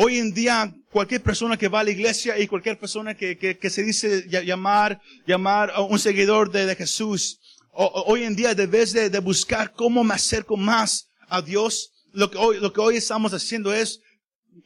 Hoy 0.00 0.18
en 0.18 0.32
día, 0.32 0.72
cualquier 0.92 1.24
persona 1.24 1.56
que 1.56 1.66
va 1.66 1.80
a 1.80 1.84
la 1.84 1.90
iglesia 1.90 2.38
y 2.38 2.46
cualquier 2.46 2.78
persona 2.78 3.16
que, 3.16 3.36
que, 3.36 3.68
se 3.68 3.82
dice 3.82 4.28
llamar, 4.28 5.00
llamar 5.26 5.72
a 5.72 5.80
un 5.80 5.98
seguidor 5.98 6.52
de, 6.52 6.66
de 6.66 6.76
Jesús, 6.76 7.40
hoy 7.72 8.22
en 8.22 8.36
día 8.36 8.54
debes 8.54 8.92
de, 8.92 9.10
de, 9.10 9.18
buscar 9.18 9.72
cómo 9.72 10.04
me 10.04 10.14
acerco 10.14 10.56
más 10.56 11.08
a 11.28 11.42
Dios. 11.42 11.90
Lo 12.12 12.30
que, 12.30 12.38
hoy, 12.38 12.60
lo 12.60 12.72
que 12.72 12.80
hoy 12.80 12.96
estamos 12.96 13.34
haciendo 13.34 13.74
es, 13.74 14.00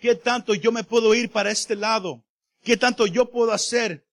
¿qué 0.02 0.14
tanto 0.14 0.52
yo 0.54 0.70
me 0.70 0.84
puedo 0.84 1.14
ir 1.14 1.30
para 1.30 1.50
este 1.50 1.76
lado? 1.76 2.22
¿Qué 2.62 2.76
tanto 2.76 3.06
yo 3.06 3.30
puedo 3.30 3.52
hacer 3.52 4.04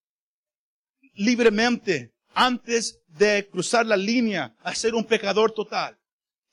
libremente 1.15 2.13
antes 2.33 2.97
de 3.09 3.45
cruzar 3.51 3.85
la 3.85 3.97
línea 3.97 4.55
a 4.63 4.73
ser 4.73 4.95
un 4.95 5.03
pecador 5.03 5.51
total? 5.51 5.99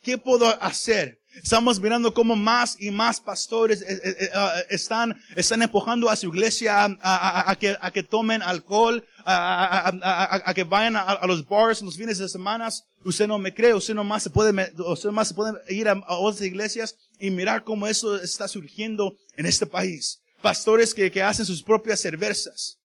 ¿Qué 0.03 0.19
puedo 0.19 0.49
hacer? 0.61 1.21
Estamos 1.43 1.81
mirando 1.81 2.15
cómo 2.15 2.35
más 2.35 2.77
y 2.81 2.91
más 2.91 3.21
pastores 3.21 3.83
eh, 3.83 4.01
eh, 4.03 4.17
eh, 4.21 4.31
ah, 4.35 4.55
están, 4.71 5.21
están 5.35 5.63
empujando 5.63 6.09
a 6.09 6.17
su 6.17 6.29
iglesia 6.29 6.97
a, 7.01 7.57
que, 7.61 7.77
a 7.81 7.91
que 7.91 8.03
tomen 8.03 8.43
alcohol, 8.43 9.05
a, 9.25 10.53
que 10.55 10.65
vayan 10.65 10.97
a, 10.97 11.27
los 11.27 11.47
bars 11.47 11.83
los 11.83 11.97
fines 11.97 12.19
de 12.19 12.29
semana. 12.29 12.69
Usted 13.05 13.27
no 13.27 13.39
me 13.39 13.53
cree, 13.53 13.75
usted 13.75 13.95
nomás 13.95 14.23
se 14.23 14.31
puede, 14.31 14.73
usted 14.77 15.09
nomás 15.09 15.29
se 15.29 15.35
puede 15.35 15.53
ir 15.69 15.89
a, 15.89 16.01
otras 16.09 16.43
iglesias 16.43 16.97
y 17.19 17.31
mirar 17.31 17.65
cómo 17.65 17.87
eso 17.87 18.21
está 18.21 18.49
surgiendo 18.49 19.15
en 19.37 19.47
este 19.47 19.67
país. 19.67 20.21
Pastores 20.41 20.95
que, 20.95 21.23
hacen 21.23 21.45
sus 21.45 21.63
propias 21.63 22.01
cervezas. 22.01 22.79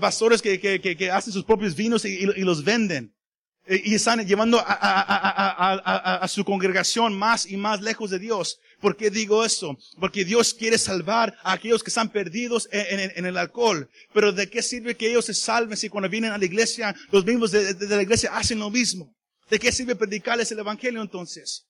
Pastores 0.00 0.42
que, 0.42 0.60
que, 0.60 1.10
hacen 1.10 1.32
sus 1.32 1.44
propios 1.44 1.74
vinos 1.74 2.04
y 2.04 2.26
los 2.42 2.62
venden. 2.62 3.14
Y 3.68 3.92
y 3.92 3.94
están 3.96 4.26
llevando 4.26 4.62
a, 4.66 6.26
su 6.28 6.44
congregación 6.44 7.16
más 7.18 7.44
y 7.46 7.56
más 7.56 7.80
lejos 7.82 8.10
de 8.10 8.18
Dios. 8.18 8.58
¿Por 8.80 8.96
qué 8.96 9.10
digo 9.10 9.44
eso? 9.44 9.76
Porque 10.00 10.24
Dios 10.24 10.54
quiere 10.54 10.78
salvar 10.78 11.36
a 11.42 11.52
aquellos 11.52 11.82
que 11.82 11.90
están 11.90 12.08
perdidos 12.10 12.68
en, 12.72 13.26
el 13.26 13.36
alcohol. 13.36 13.90
Pero 14.14 14.32
¿de 14.32 14.48
qué 14.48 14.62
sirve 14.62 14.96
que 14.96 15.10
ellos 15.10 15.24
se 15.26 15.34
salven 15.34 15.76
si 15.76 15.88
cuando 15.88 16.08
vienen 16.08 16.32
a 16.32 16.38
la 16.38 16.44
iglesia, 16.44 16.94
los 17.10 17.24
mismos 17.26 17.50
de, 17.50 17.74
la 17.88 18.02
iglesia 18.02 18.36
hacen 18.36 18.58
lo 18.58 18.70
mismo? 18.70 19.12
¿De 19.50 19.58
qué 19.58 19.72
sirve 19.72 19.96
predicarles 19.96 20.50
el 20.52 20.60
evangelio 20.60 21.02
entonces? 21.02 21.64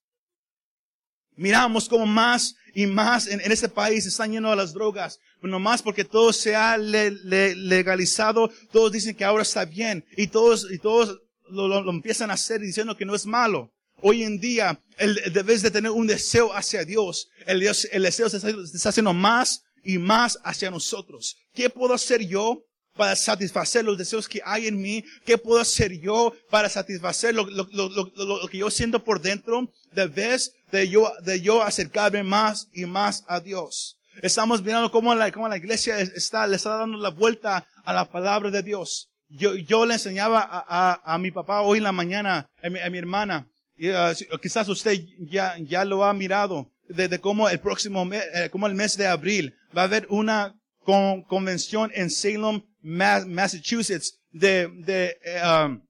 Miramos 1.37 1.89
como 1.89 2.05
más 2.07 2.55
y 2.75 2.87
más 2.87 3.29
en, 3.29 3.41
en 3.41 3.53
este 3.53 3.69
país 3.69 4.05
están 4.07 4.33
llenos 4.33 4.51
de 4.51 4.57
las 4.57 4.73
drogas. 4.73 5.19
Pero 5.41 5.51
nomás 5.53 5.83
porque 5.83 6.05
todo 6.05 6.33
se 6.33 6.55
ha 6.57 6.77
le- 6.77 7.13
le- 7.13 7.55
legalizado, 7.55 8.51
todos 8.73 8.91
dicen 8.93 9.15
que 9.15 9.25
ahora 9.25 9.43
está 9.45 9.65
bien. 9.65 10.05
Y 10.17 10.27
todos, 10.27 10.67
y 10.71 10.79
todos 10.79 11.21
lo, 11.51 11.69
lo- 11.69 11.83
lo 11.83 11.91
empiezan 11.91 12.31
a 12.31 12.35
hacer 12.35 12.61
diciendo 12.61 12.97
que 12.97 13.05
no 13.05 13.15
es 13.15 13.27
malo. 13.27 13.73
Hoy 14.01 14.23
en 14.23 14.39
día, 14.39 14.81
el, 14.97 15.21
debes 15.33 15.63
de 15.63 15.71
tener 15.73 15.91
un 15.91 16.07
deseo 16.07 16.53
hacia 16.55 16.85
Dios. 16.85 17.29
El, 17.47 17.61
deseo 17.61 18.29
se 18.29 18.37
está, 18.37 18.51
se 18.67 18.89
haciendo 18.89 19.13
más 19.13 19.63
y 19.83 19.99
más 19.99 20.39
hacia 20.45 20.71
nosotros. 20.71 21.37
¿Qué 21.53 21.69
puedo 21.69 21.95
hacer 21.95 22.25
yo 22.27 22.63
para 22.95 23.17
satisfacer 23.17 23.85
los 23.85 23.99
deseos 23.99 24.29
que 24.29 24.41
hay 24.45 24.69
en 24.69 24.81
mí? 24.81 25.05
¿Qué 25.25 25.37
puedo 25.37 25.61
hacer 25.61 25.99
yo 26.01 26.33
para 26.51 26.69
satisfacer 26.69 27.35
lo, 27.35 27.45
lo- 27.47 27.69
lo- 27.73 27.89
lo- 27.89 28.49
que 28.49 28.59
yo 28.59 28.71
siento 28.71 29.03
por 29.03 29.21
dentro? 29.21 29.73
De 29.93 30.07
vez 30.07 30.53
de 30.71 30.89
yo, 30.89 31.11
de 31.25 31.41
yo 31.41 31.63
acercarme 31.63 32.23
más 32.23 32.69
y 32.73 32.85
más 32.87 33.25
a 33.27 33.41
Dios. 33.41 33.97
Estamos 34.23 34.63
mirando 34.63 34.91
cómo 34.91 35.15
la, 35.15 35.31
cómo 35.33 35.49
la 35.49 35.57
iglesia 35.57 35.99
es- 36.01 36.11
está, 36.11 36.47
le 36.47 36.57
está 36.57 36.77
dando 36.77 36.99
la 36.99 37.11
vuelta 37.11 37.67
a 37.85 37.93
la 37.93 38.09
palabra 38.09 38.51
de 38.51 38.63
Dios. 38.63 39.11
Yo, 39.31 39.55
yo 39.55 39.85
le 39.85 39.95
enseñaba 39.95 40.41
a, 40.41 40.65
a- 40.69 41.15
a 41.15 41.19
mi 41.19 41.31
papá 41.31 41.61
hoy 41.61 41.79
en 41.79 41.85
la 41.85 41.93
mañana, 41.93 42.47
a 42.63 42.71
mi, 42.71 42.79
a 42.81 42.89
mi 42.91 42.99
hermana, 42.99 43.47
si- 43.77 44.27
quizás 44.43 44.69
usted 44.69 44.99
ya, 45.21 45.57
ya 45.59 45.85
lo 45.85 46.05
ha 46.05 46.13
mirado, 46.15 46.71
de, 46.89 47.09
de 47.09 47.19
cómo 47.21 47.49
el 47.49 47.61
próximo 47.61 48.05
mes, 48.07 48.25
eh, 48.35 48.49
como 48.51 48.67
el 48.67 48.75
mes 48.75 48.97
de 48.97 49.07
abril, 49.07 49.55
va 49.77 49.83
a 49.83 49.85
haber 49.85 50.07
una 50.09 50.55
con- 50.83 51.23
convención 51.23 51.91
en 51.95 52.11
Salem, 52.11 52.63
Ma- 52.81 53.25
Massachusetts, 53.27 54.19
de, 54.31 54.69
de 54.69 55.17
eh, 55.23 55.43
um, 55.45 55.83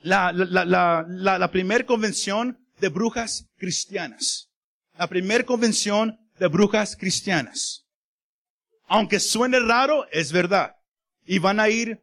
la, 0.00 0.32
la, 0.32 0.64
la, 0.64 1.04
la, 1.08 1.38
la 1.38 1.50
primer 1.50 1.86
convención 1.86 2.58
de 2.80 2.88
brujas 2.88 3.46
cristianas. 3.56 4.48
La 4.98 5.06
primer 5.08 5.46
convención 5.46 6.18
de 6.38 6.46
brujas 6.48 6.96
cristianas. 6.96 7.86
Aunque 8.86 9.18
suene 9.20 9.58
raro, 9.60 10.06
es 10.10 10.32
verdad. 10.32 10.74
Y 11.24 11.38
van 11.38 11.60
a 11.60 11.70
ir, 11.70 12.01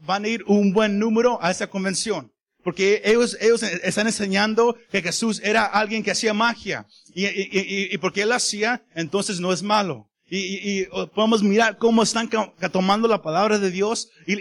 van 0.00 0.24
a 0.24 0.28
ir 0.28 0.44
un 0.46 0.72
buen 0.72 0.98
número 0.98 1.38
a 1.42 1.50
esa 1.50 1.66
convención. 1.66 2.32
Porque 2.62 3.02
ellos, 3.04 3.36
ellos 3.40 3.62
están 3.62 4.06
enseñando 4.06 4.76
que 4.90 5.02
Jesús 5.02 5.40
era 5.44 5.66
alguien 5.66 6.02
que 6.02 6.10
hacía 6.10 6.32
magia. 6.32 6.86
Y, 7.14 7.26
y, 7.26 7.48
y, 7.52 7.94
y 7.94 7.98
porque 7.98 8.22
él 8.22 8.32
hacía, 8.32 8.82
entonces 8.94 9.38
no 9.38 9.52
es 9.52 9.62
malo. 9.62 10.08
Y, 10.30 10.80
y, 10.80 10.86
podemos 11.14 11.42
mirar 11.42 11.76
cómo 11.76 12.02
están 12.02 12.30
tomando 12.72 13.06
la 13.06 13.22
palabra 13.22 13.58
de 13.58 13.70
Dios 13.70 14.08
y, 14.26 14.34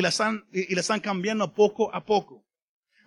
la 0.00 0.08
están, 0.08 0.44
y, 0.52 0.72
la 0.72 0.80
están 0.80 1.00
cambiando 1.00 1.52
poco 1.52 1.92
a 1.92 2.04
poco. 2.04 2.44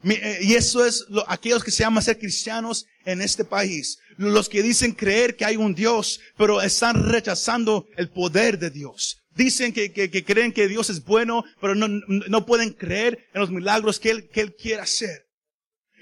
Eh, 0.04 0.40
Y 0.42 0.56
eso 0.56 0.86
es 0.86 1.06
lo, 1.10 1.24
aquellos 1.30 1.64
que 1.64 1.72
se 1.72 1.84
llaman 1.84 2.04
ser 2.04 2.20
cristianos 2.20 2.86
en 3.06 3.22
este 3.22 3.46
país. 3.46 4.00
Los 4.18 4.50
que 4.50 4.62
dicen 4.62 4.92
creer 4.92 5.38
que 5.38 5.46
hay 5.46 5.56
un 5.56 5.74
Dios, 5.74 6.20
pero 6.38 6.62
están 6.62 7.10
rechazando 7.10 7.88
el 7.96 8.10
poder 8.10 8.60
de 8.60 8.70
Dios. 8.70 9.23
Dicen 9.36 9.74
que, 9.74 9.92
que, 9.92 10.10
que 10.12 10.24
creen 10.24 10.52
que 10.52 10.68
Dios 10.68 10.90
es 10.90 11.04
bueno, 11.04 11.44
pero 11.60 11.74
no, 11.76 11.88
no 11.88 12.46
pueden 12.46 12.72
creer 12.72 13.28
en 13.34 13.42
los 13.42 13.50
milagros 13.50 14.00
que 14.00 14.12
Él, 14.12 14.30
que 14.30 14.42
él 14.42 14.56
quiere 14.56 14.82
hacer. 14.82 15.28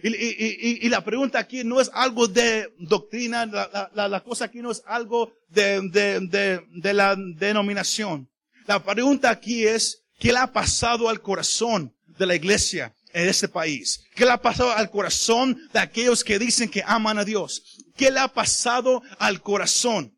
Y, 0.03 0.09
y- 0.09 0.35
y- 0.39 0.79
y 0.85 0.89
la 0.89 1.03
pregunta 1.03 1.37
aquí 1.39 1.63
no 1.63 1.79
es 1.79 1.89
algo 1.93 2.27
de 2.27 2.73
doctrina, 2.79 3.45
la, 3.45 3.89
la- 3.93 4.07
la- 4.07 4.23
cosa 4.23 4.45
aquí 4.45 4.59
no 4.59 4.71
es 4.71 4.81
algo 4.85 5.31
de, 5.49 5.79
de, 5.89 6.19
de, 6.21 6.61
de 6.71 6.93
la 6.93 7.15
denominación. 7.15 8.27
La 8.67 8.83
pregunta 8.83 9.29
aquí 9.29 9.65
es, 9.65 10.01
¿qué 10.19 10.31
le 10.31 10.39
ha 10.39 10.51
pasado 10.51 11.07
al 11.07 11.21
corazón 11.21 11.93
de 12.17 12.25
la 12.25 12.35
iglesia 12.35 12.95
en 13.13 13.29
este 13.29 13.47
país? 13.47 14.03
¿Qué 14.15 14.25
le 14.25 14.31
ha 14.31 14.41
pasado 14.41 14.71
al 14.71 14.89
corazón 14.89 15.57
de 15.71 15.79
aquellos 15.79 16.23
que 16.23 16.39
dicen 16.39 16.69
que 16.69 16.83
aman 16.85 17.19
a 17.19 17.25
Dios? 17.25 17.63
¿Qué 17.95 18.09
le 18.11 18.19
ha 18.19 18.27
pasado 18.27 19.03
al 19.19 19.41
corazón? 19.41 20.17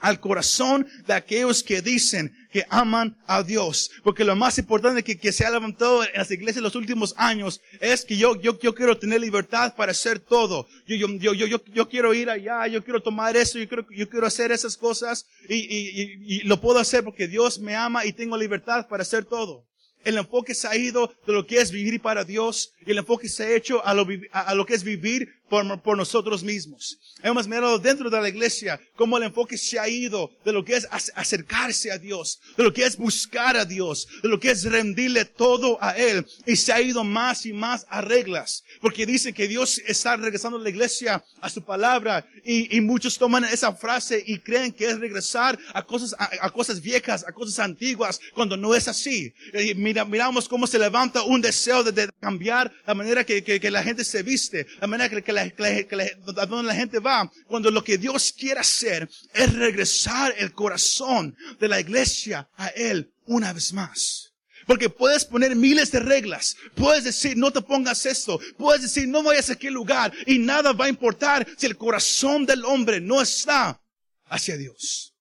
Al 0.00 0.20
corazón 0.20 0.86
de 1.06 1.14
aquellos 1.14 1.62
que 1.62 1.82
dicen 1.82 2.34
que 2.52 2.64
aman 2.70 3.16
a 3.26 3.42
Dios. 3.42 3.90
Porque 4.02 4.24
lo 4.24 4.34
más 4.36 4.58
importante 4.58 5.02
que, 5.02 5.32
se 5.32 5.44
ha 5.44 5.50
levantado 5.50 6.04
en 6.04 6.10
las 6.14 6.30
iglesias 6.30 6.58
en 6.58 6.62
los 6.64 6.74
últimos 6.74 7.14
años 7.16 7.60
es 7.80 8.04
que 8.04 8.16
yo, 8.16 8.40
yo, 8.40 8.58
yo 8.58 8.74
quiero 8.74 8.96
tener 8.98 9.20
libertad 9.20 9.74
para 9.76 9.92
hacer 9.92 10.18
todo. 10.18 10.66
Yo, 10.86 10.96
yo, 10.96 11.34
yo, 11.34 11.46
yo, 11.46 11.64
yo, 11.64 11.88
quiero 11.88 12.14
ir 12.14 12.30
allá, 12.30 12.66
yo 12.66 12.82
quiero 12.82 13.02
tomar 13.02 13.36
eso, 13.36 13.58
yo 13.58 13.68
quiero, 13.68 13.86
yo 13.90 14.08
quiero 14.08 14.26
hacer 14.26 14.52
esas 14.52 14.76
cosas 14.76 15.26
y, 15.48 15.56
y, 15.56 16.36
y, 16.36 16.40
lo 16.40 16.60
puedo 16.60 16.78
hacer 16.78 17.04
porque 17.04 17.28
Dios 17.28 17.58
me 17.58 17.74
ama 17.74 18.04
y 18.06 18.12
tengo 18.12 18.36
libertad 18.36 18.86
para 18.88 19.02
hacer 19.02 19.24
todo. 19.24 19.66
El 20.04 20.16
enfoque 20.16 20.54
se 20.54 20.68
ha 20.68 20.76
ido 20.76 21.12
de 21.26 21.32
lo 21.32 21.46
que 21.46 21.60
es 21.60 21.70
vivir 21.72 22.00
para 22.00 22.24
Dios 22.24 22.72
y 22.86 22.92
el 22.92 22.98
enfoque 22.98 23.28
se 23.28 23.44
ha 23.44 23.56
hecho 23.56 23.84
a 23.84 23.92
lo, 23.94 24.06
a 24.32 24.54
lo 24.54 24.64
que 24.64 24.74
es 24.74 24.84
vivir 24.84 25.28
por, 25.48 25.80
por 25.82 25.96
nosotros 25.96 26.42
mismos. 26.42 26.98
Hemos 27.22 27.48
mirado 27.48 27.78
dentro 27.78 28.08
de 28.10 28.20
la 28.20 28.28
iglesia 28.28 28.80
cómo 28.96 29.16
el 29.18 29.24
enfoque 29.24 29.58
se 29.58 29.78
ha 29.78 29.88
ido 29.88 30.30
de 30.44 30.52
lo 30.52 30.64
que 30.64 30.76
es 30.76 30.88
ac- 30.90 31.10
acercarse 31.14 31.90
a 31.90 31.98
Dios, 31.98 32.38
de 32.56 32.64
lo 32.64 32.72
que 32.72 32.84
es 32.84 32.96
buscar 32.96 33.56
a 33.56 33.64
Dios, 33.64 34.06
de 34.22 34.28
lo 34.28 34.38
que 34.38 34.50
es 34.50 34.64
rendirle 34.64 35.24
todo 35.24 35.78
a 35.80 35.96
Él 35.96 36.26
y 36.46 36.56
se 36.56 36.72
ha 36.72 36.80
ido 36.80 37.02
más 37.04 37.46
y 37.46 37.52
más 37.52 37.86
a 37.88 38.00
reglas. 38.00 38.62
Porque 38.80 39.06
dice 39.06 39.32
que 39.32 39.48
Dios 39.48 39.80
está 39.86 40.16
regresando 40.16 40.58
a 40.58 40.62
la 40.62 40.68
iglesia 40.68 41.24
a 41.40 41.50
su 41.50 41.62
palabra 41.64 42.26
y, 42.44 42.76
y 42.76 42.80
muchos 42.80 43.18
toman 43.18 43.44
esa 43.44 43.72
frase 43.74 44.22
y 44.26 44.38
creen 44.38 44.72
que 44.72 44.86
es 44.86 44.98
regresar 44.98 45.58
a 45.74 45.82
cosas, 45.84 46.14
a, 46.18 46.30
a 46.40 46.50
cosas 46.50 46.80
viejas, 46.80 47.24
a 47.26 47.32
cosas 47.32 47.58
antiguas, 47.58 48.20
cuando 48.34 48.56
no 48.56 48.74
es 48.74 48.86
así. 48.88 49.32
Y 49.54 49.74
mira, 49.74 50.04
miramos 50.04 50.48
cómo 50.48 50.66
se 50.66 50.78
levanta 50.78 51.22
un 51.22 51.40
deseo 51.40 51.82
de, 51.82 51.92
de 51.92 52.08
cambiar 52.20 52.72
la 52.86 52.94
manera 52.94 53.24
que, 53.24 53.42
que, 53.42 53.58
que 53.58 53.70
la 53.70 53.82
gente 53.82 54.04
se 54.04 54.22
viste, 54.22 54.66
la 54.80 54.86
manera 54.86 55.08
que, 55.08 55.22
que 55.22 55.32
la, 55.44 56.46
donde 56.46 56.68
la 56.68 56.74
gente 56.74 56.98
va, 56.98 57.30
cuando 57.46 57.70
lo 57.70 57.82
que 57.84 57.98
Dios 57.98 58.34
quiere 58.36 58.60
hacer 58.60 59.08
es 59.34 59.52
regresar 59.54 60.34
el 60.38 60.52
corazón 60.52 61.36
de 61.58 61.68
la 61.68 61.80
iglesia 61.80 62.48
a 62.56 62.68
Él 62.68 63.12
una 63.26 63.52
vez 63.52 63.72
más. 63.72 64.32
Porque 64.66 64.90
puedes 64.90 65.24
poner 65.24 65.56
miles 65.56 65.90
de 65.90 66.00
reglas. 66.00 66.54
Puedes 66.74 67.02
decir, 67.02 67.38
no 67.38 67.50
te 67.50 67.62
pongas 67.62 68.04
esto. 68.04 68.38
Puedes 68.58 68.82
decir, 68.82 69.08
no 69.08 69.22
vayas 69.22 69.48
a 69.48 69.54
aquel 69.54 69.72
lugar. 69.72 70.12
Y 70.26 70.38
nada 70.38 70.74
va 70.74 70.84
a 70.84 70.90
importar 70.90 71.46
si 71.56 71.64
el 71.64 71.78
corazón 71.78 72.44
del 72.44 72.66
hombre 72.66 73.00
no 73.00 73.22
está 73.22 73.80
hacia 74.26 74.58
Dios. 74.58 75.14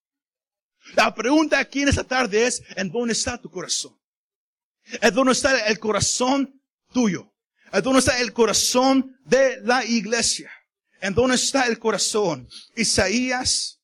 La 0.96 1.16
pregunta 1.16 1.60
aquí 1.60 1.82
en 1.82 1.88
esta 1.88 2.04
tarde 2.04 2.46
es, 2.46 2.62
¿en 2.76 2.92
dónde 2.92 3.14
está 3.14 3.38
tu 3.38 3.50
corazón? 3.50 3.98
¿En 5.02 5.14
dónde 5.14 5.32
está 5.32 5.68
el 5.68 5.80
corazón 5.80 6.62
tuyo? 6.92 7.34
¿En 7.72 7.82
dónde 7.82 8.00
está 8.00 8.20
el 8.20 8.34
corazón 8.34 9.18
de 9.26 9.60
la 9.64 9.84
iglesia? 9.86 10.52
¿En 11.02 11.14
dónde 11.14 11.36
está 11.36 11.68
el 11.68 11.78
corazón? 11.80 12.48
Isaías 12.76 13.80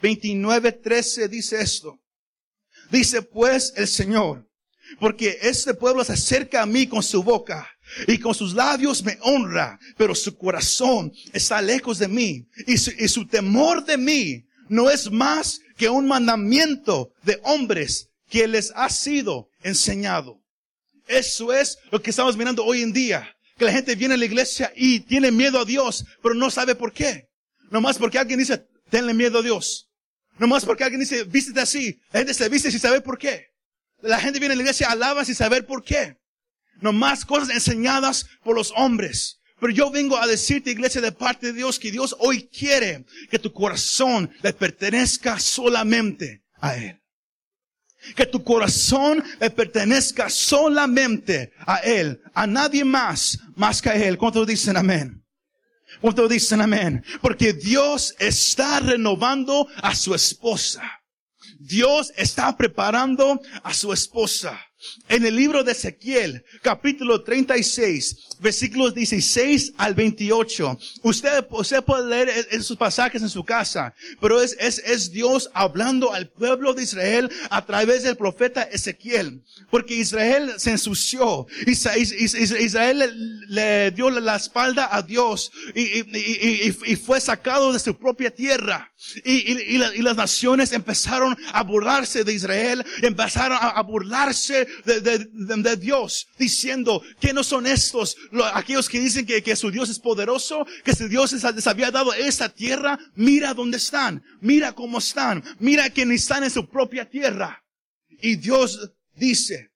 29, 0.00 0.72
13 0.72 1.28
dice 1.28 1.60
esto. 1.60 1.98
Dice 2.90 3.22
pues 3.22 3.72
el 3.76 3.88
Señor, 3.88 4.46
porque 5.00 5.38
este 5.42 5.74
pueblo 5.74 6.04
se 6.04 6.12
acerca 6.12 6.62
a 6.62 6.66
mí 6.66 6.86
con 6.86 7.02
su 7.02 7.22
boca 7.22 7.68
y 8.06 8.18
con 8.18 8.34
sus 8.34 8.54
labios 8.54 9.02
me 9.02 9.18
honra, 9.22 9.78
pero 9.96 10.14
su 10.14 10.36
corazón 10.36 11.12
está 11.32 11.62
lejos 11.62 11.98
de 11.98 12.08
mí 12.08 12.46
y 12.66 12.76
su, 12.76 12.90
y 12.98 13.08
su 13.08 13.26
temor 13.26 13.84
de 13.84 13.96
mí 13.96 14.44
no 14.68 14.90
es 14.90 15.10
más 15.10 15.60
que 15.76 15.88
un 15.88 16.06
mandamiento 16.06 17.12
de 17.22 17.40
hombres 17.44 18.08
que 18.28 18.46
les 18.46 18.72
ha 18.74 18.88
sido 18.90 19.48
enseñado. 19.62 20.41
Eso 21.12 21.52
es 21.52 21.78
lo 21.90 22.00
que 22.00 22.08
estamos 22.08 22.38
mirando 22.38 22.64
hoy 22.64 22.80
en 22.80 22.92
día. 22.92 23.36
Que 23.58 23.66
la 23.66 23.72
gente 23.72 23.94
viene 23.94 24.14
a 24.14 24.16
la 24.16 24.24
iglesia 24.24 24.72
y 24.74 25.00
tiene 25.00 25.30
miedo 25.30 25.60
a 25.60 25.64
Dios, 25.66 26.06
pero 26.22 26.34
no 26.34 26.50
sabe 26.50 26.74
por 26.74 26.94
qué. 26.94 27.28
Nomás 27.70 27.98
porque 27.98 28.18
alguien 28.18 28.38
dice, 28.38 28.66
tenle 28.88 29.12
miedo 29.12 29.40
a 29.40 29.42
Dios. 29.42 29.90
Nomás 30.38 30.64
porque 30.64 30.84
alguien 30.84 31.00
dice, 31.00 31.24
vístete 31.24 31.60
así. 31.60 32.00
La 32.12 32.20
gente 32.20 32.32
se 32.32 32.48
viste 32.48 32.70
sin 32.70 32.80
saber 32.80 33.02
por 33.02 33.18
qué. 33.18 33.48
La 34.00 34.18
gente 34.20 34.38
viene 34.38 34.54
a 34.54 34.56
la 34.56 34.62
iglesia, 34.62 34.90
alaba 34.90 35.22
sin 35.26 35.34
saber 35.34 35.66
por 35.66 35.84
qué. 35.84 36.16
Nomás 36.80 37.26
cosas 37.26 37.50
enseñadas 37.50 38.26
por 38.42 38.56
los 38.56 38.72
hombres. 38.74 39.38
Pero 39.60 39.72
yo 39.74 39.90
vengo 39.90 40.16
a 40.16 40.26
decirte, 40.26 40.70
iglesia, 40.70 41.02
de 41.02 41.12
parte 41.12 41.48
de 41.48 41.52
Dios, 41.52 41.78
que 41.78 41.92
Dios 41.92 42.16
hoy 42.20 42.48
quiere 42.48 43.04
que 43.30 43.38
tu 43.38 43.52
corazón 43.52 44.30
le 44.42 44.54
pertenezca 44.54 45.38
solamente 45.38 46.42
a 46.58 46.74
Él. 46.74 47.01
Que 48.16 48.26
tu 48.26 48.42
corazón 48.42 49.22
le 49.40 49.50
pertenezca 49.50 50.28
solamente 50.28 51.52
a 51.66 51.76
Él, 51.76 52.20
a 52.34 52.46
nadie 52.46 52.84
más, 52.84 53.38
más 53.54 53.80
que 53.80 53.90
a 53.90 53.94
Él. 53.94 54.18
¿Cuántos 54.18 54.46
dicen 54.46 54.76
amén? 54.76 55.24
¿Cuántos 56.00 56.28
dicen 56.28 56.60
amén? 56.60 57.04
Porque 57.20 57.52
Dios 57.52 58.14
está 58.18 58.80
renovando 58.80 59.68
a 59.82 59.94
su 59.94 60.14
esposa. 60.14 60.82
Dios 61.58 62.12
está 62.16 62.56
preparando 62.56 63.40
a 63.62 63.72
su 63.72 63.92
esposa. 63.92 64.60
En 65.08 65.24
el 65.24 65.36
libro 65.36 65.62
de 65.62 65.72
Ezequiel, 65.72 66.44
capítulo 66.60 67.22
36, 67.22 68.38
versículos 68.40 68.94
16 68.94 69.74
al 69.76 69.94
28. 69.94 70.78
Usted, 71.02 71.46
usted 71.50 71.84
puede 71.84 72.08
leer 72.08 72.28
esos 72.50 72.76
pasajes 72.76 73.22
en 73.22 73.28
su 73.28 73.44
casa, 73.44 73.94
pero 74.20 74.40
es, 74.42 74.56
es, 74.58 74.78
es 74.84 75.12
Dios 75.12 75.50
hablando 75.54 76.12
al 76.12 76.28
pueblo 76.28 76.74
de 76.74 76.82
Israel 76.82 77.30
a 77.50 77.64
través 77.64 78.02
del 78.02 78.16
profeta 78.16 78.62
Ezequiel. 78.62 79.42
Porque 79.70 79.94
Israel 79.94 80.54
se 80.56 80.70
ensució. 80.70 81.46
Israel 81.66 83.44
le, 83.48 83.90
dio 83.92 84.10
la 84.10 84.36
espalda 84.36 84.88
a 84.90 85.02
Dios 85.02 85.52
y, 85.74 86.96
fue 86.96 87.20
sacado 87.20 87.72
de 87.72 87.78
su 87.78 87.96
propia 87.96 88.34
tierra. 88.34 88.92
Y, 89.24 89.78
las 90.02 90.16
naciones 90.16 90.72
empezaron 90.72 91.36
a 91.52 91.62
burlarse 91.62 92.24
de 92.24 92.32
Israel, 92.32 92.84
empezaron 93.02 93.58
a, 93.60 93.70
a 93.70 93.82
burlarse 93.82 94.66
de, 94.84 95.00
de, 95.00 95.18
de, 95.18 95.76
Dios, 95.76 96.28
diciendo 96.38 97.02
que 97.20 97.32
no 97.32 97.42
son 97.44 97.66
estos 97.66 98.16
aquellos 98.54 98.88
que 98.88 99.00
dicen 99.00 99.26
que, 99.26 99.42
que 99.42 99.56
su 99.56 99.70
Dios 99.70 99.88
es 99.90 99.98
poderoso, 99.98 100.66
que 100.84 100.94
su 100.94 101.08
Dios 101.08 101.32
les 101.32 101.66
había 101.66 101.90
dado 101.90 102.12
esa 102.14 102.48
tierra. 102.48 102.98
Mira 103.14 103.54
dónde 103.54 103.76
están, 103.76 104.22
mira 104.40 104.72
cómo 104.72 104.98
están, 104.98 105.42
mira 105.58 105.90
que 105.90 106.06
ni 106.06 106.16
están 106.16 106.44
en 106.44 106.50
su 106.50 106.68
propia 106.68 107.08
tierra. 107.08 107.62
Y 108.20 108.36
Dios 108.36 108.92
dice, 109.14 109.70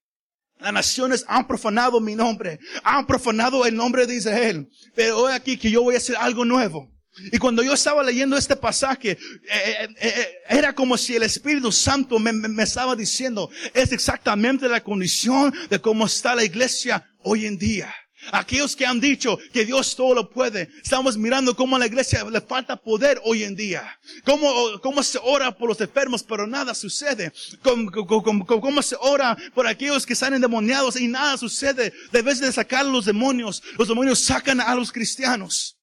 las 0.58 0.72
naciones 0.72 1.24
han 1.28 1.46
profanado 1.46 2.00
mi 2.00 2.14
nombre, 2.14 2.58
han 2.82 3.06
profanado 3.06 3.66
el 3.66 3.74
nombre 3.74 4.06
de 4.06 4.16
Israel, 4.16 4.68
pero 4.94 5.18
hoy 5.18 5.32
aquí 5.32 5.56
que 5.56 5.70
yo 5.70 5.82
voy 5.82 5.94
a 5.94 5.98
hacer 5.98 6.16
algo 6.16 6.44
nuevo. 6.44 6.95
Y 7.32 7.38
cuando 7.38 7.62
yo 7.62 7.72
estaba 7.72 8.02
leyendo 8.02 8.36
este 8.36 8.56
pasaje, 8.56 9.12
eh, 9.12 9.18
eh, 9.50 9.88
eh, 10.00 10.28
era 10.48 10.74
como 10.74 10.98
si 10.98 11.16
el 11.16 11.22
Espíritu 11.22 11.72
Santo 11.72 12.18
me, 12.18 12.32
me, 12.32 12.62
estaba 12.62 12.94
diciendo, 12.94 13.50
es 13.72 13.92
exactamente 13.92 14.68
la 14.68 14.82
condición 14.82 15.54
de 15.70 15.80
cómo 15.80 16.06
está 16.06 16.34
la 16.34 16.44
iglesia 16.44 17.08
hoy 17.22 17.46
en 17.46 17.56
día. 17.56 17.94
Aquellos 18.32 18.74
que 18.74 18.86
han 18.86 19.00
dicho 19.00 19.38
que 19.52 19.64
Dios 19.64 19.94
todo 19.94 20.14
lo 20.14 20.30
puede, 20.30 20.68
estamos 20.82 21.16
mirando 21.16 21.54
cómo 21.54 21.76
a 21.76 21.78
la 21.78 21.86
iglesia 21.86 22.24
le 22.24 22.40
falta 22.40 22.76
poder 22.76 23.20
hoy 23.24 23.44
en 23.44 23.54
día. 23.54 23.98
Cómo, 24.24 24.80
cómo 24.82 25.02
se 25.02 25.18
ora 25.22 25.56
por 25.56 25.68
los 25.68 25.80
enfermos, 25.80 26.22
pero 26.22 26.46
nada 26.46 26.74
sucede. 26.74 27.32
Cómo, 27.62 27.90
cómo, 27.90 28.46
cómo 28.46 28.82
se 28.82 28.96
ora 29.00 29.36
por 29.54 29.66
aquellos 29.66 30.04
que 30.04 30.14
están 30.14 30.34
endemoniados 30.34 31.00
y 31.00 31.08
nada 31.08 31.36
sucede. 31.36 31.92
Debes 32.10 32.40
de 32.40 32.52
sacar 32.52 32.84
los 32.84 33.04
demonios, 33.04 33.62
los 33.78 33.88
demonios 33.88 34.18
sacan 34.18 34.60
a 34.60 34.74
los 34.74 34.90
cristianos. 34.92 35.75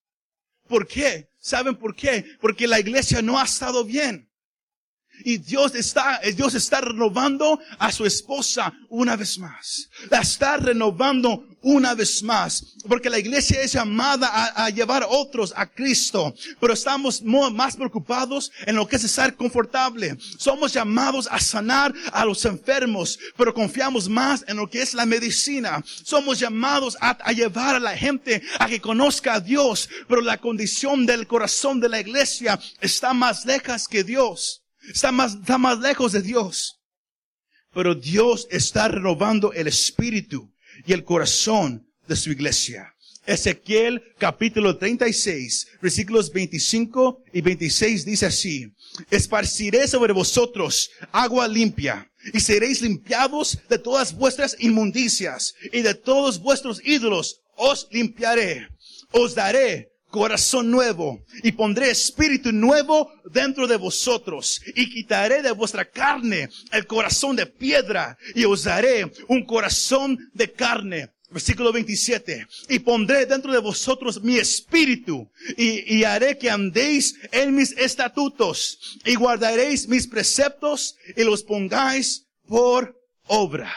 ¿Por 0.67 0.87
qué? 0.87 1.29
¿Saben 1.39 1.75
por 1.75 1.95
qué? 1.95 2.25
Porque 2.39 2.67
la 2.67 2.79
iglesia 2.79 3.21
no 3.21 3.39
ha 3.39 3.43
estado 3.43 3.83
bien. 3.83 4.29
Y 5.23 5.37
Dios 5.37 5.75
está, 5.75 6.19
Dios 6.35 6.53
está 6.55 6.81
renovando 6.81 7.59
a 7.79 7.91
su 7.91 8.05
esposa 8.05 8.73
una 8.89 9.15
vez 9.15 9.37
más. 9.39 9.89
La 10.09 10.19
está 10.19 10.57
renovando 10.57 11.45
una 11.63 11.95
vez 11.95 12.21
más. 12.21 12.75
Porque 12.87 13.09
la 13.09 13.17
iglesia 13.17 13.61
es 13.61 13.71
llamada 13.73 14.53
a, 14.55 14.69
llevar 14.69 15.05
otros 15.09 15.53
a 15.55 15.65
Cristo. 15.65 16.33
Pero 16.59 16.73
estamos 16.73 17.21
más 17.23 17.75
preocupados 17.75 18.51
en 18.65 18.75
lo 18.75 18.87
que 18.87 18.97
es 18.97 19.03
estar 19.03 19.35
confortable. 19.35 20.17
Somos 20.37 20.73
llamados 20.73 21.27
a 21.31 21.39
sanar 21.39 21.93
a 22.11 22.25
los 22.25 22.45
enfermos. 22.45 23.17
Pero 23.37 23.53
confiamos 23.53 24.07
más 24.09 24.43
en 24.47 24.57
lo 24.57 24.69
que 24.69 24.81
es 24.81 24.93
la 24.93 25.05
medicina. 25.05 25.83
Somos 25.85 26.39
llamados 26.39 26.97
a, 26.99 27.11
a 27.11 27.31
llevar 27.31 27.75
a 27.75 27.79
la 27.79 27.97
gente 27.97 28.43
a 28.59 28.67
que 28.67 28.81
conozca 28.81 29.35
a 29.35 29.39
Dios. 29.39 29.89
Pero 30.07 30.21
la 30.21 30.37
condición 30.37 31.05
del 31.05 31.27
corazón 31.27 31.79
de 31.79 31.89
la 31.89 31.99
iglesia 31.99 32.59
está 32.81 33.13
más 33.13 33.45
lejos 33.45 33.87
que 33.87 34.03
Dios. 34.03 34.62
Está 34.89 35.11
más, 35.11 35.35
está 35.35 35.57
más 35.57 35.79
lejos 35.79 36.11
de 36.11 36.21
Dios. 36.21 36.79
Pero 37.73 37.95
Dios 37.95 38.47
está 38.51 38.87
renovando 38.87 39.53
el 39.53 39.67
espíritu 39.67 40.53
y 40.85 40.93
el 40.93 41.03
corazón 41.03 41.87
de 42.07 42.15
su 42.15 42.31
iglesia. 42.31 42.93
Ezequiel 43.25 44.03
capítulo 44.17 44.77
36, 44.77 45.67
versículos 45.81 46.31
25 46.33 47.23
y 47.31 47.39
26 47.39 48.05
dice 48.05 48.25
así, 48.25 48.73
esparciré 49.09 49.87
sobre 49.87 50.11
vosotros 50.11 50.91
agua 51.13 51.47
limpia 51.47 52.11
y 52.33 52.41
seréis 52.41 52.81
limpiados 52.81 53.59
de 53.69 53.79
todas 53.79 54.13
vuestras 54.13 54.57
inmundicias 54.59 55.55
y 55.71 55.81
de 55.83 55.95
todos 55.95 56.41
vuestros 56.41 56.81
ídolos 56.85 57.39
os 57.55 57.87
limpiaré. 57.91 58.67
Os 59.11 59.35
daré 59.35 59.92
corazón 60.13 60.69
nuevo 60.69 61.25
y 61.41 61.53
pondré 61.53 61.89
espíritu 61.89 62.51
nuevo 62.51 63.11
dentro 63.25 63.65
de 63.65 63.77
vosotros 63.77 64.61
y 64.75 64.87
quitaré 64.87 65.41
de 65.41 65.51
vuestra 65.51 65.89
carne 65.89 66.49
el 66.71 66.85
corazón 66.85 67.35
de 67.35 67.47
piedra 67.47 68.15
y 68.35 68.45
os 68.45 68.63
daré 68.63 69.11
un 69.27 69.43
corazón 69.43 70.19
de 70.33 70.51
carne. 70.51 71.09
Versículo 71.31 71.73
27. 71.73 72.45
Y 72.69 72.77
pondré 72.77 73.25
dentro 73.25 73.51
de 73.51 73.57
vosotros 73.57 74.21
mi 74.21 74.37
espíritu 74.37 75.31
y, 75.57 75.95
y 75.95 76.03
haré 76.03 76.37
que 76.37 76.51
andéis 76.51 77.15
en 77.31 77.55
mis 77.55 77.71
estatutos 77.71 78.99
y 79.03 79.15
guardaréis 79.15 79.87
mis 79.87 80.05
preceptos 80.05 80.95
y 81.17 81.23
los 81.23 81.41
pongáis 81.41 82.27
por 82.47 82.95
obra. 83.25 83.73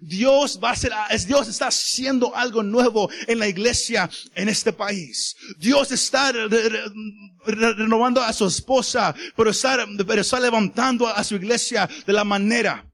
Dios 0.00 0.58
va 0.62 0.70
a 0.70 0.76
ser, 0.76 0.92
Dios 1.26 1.48
está 1.48 1.68
haciendo 1.68 2.34
algo 2.34 2.62
nuevo 2.62 3.10
en 3.26 3.38
la 3.38 3.48
iglesia 3.48 4.08
en 4.34 4.48
este 4.48 4.72
país. 4.72 5.36
Dios 5.58 5.92
está 5.92 6.32
renovando 7.46 8.22
a 8.22 8.32
su 8.32 8.46
esposa, 8.46 9.14
pero 9.36 9.50
está, 9.50 9.86
pero 10.06 10.20
está 10.20 10.40
levantando 10.40 11.06
a 11.08 11.22
su 11.24 11.36
iglesia 11.36 11.88
de 12.06 12.12
la 12.12 12.24
manera 12.24 12.85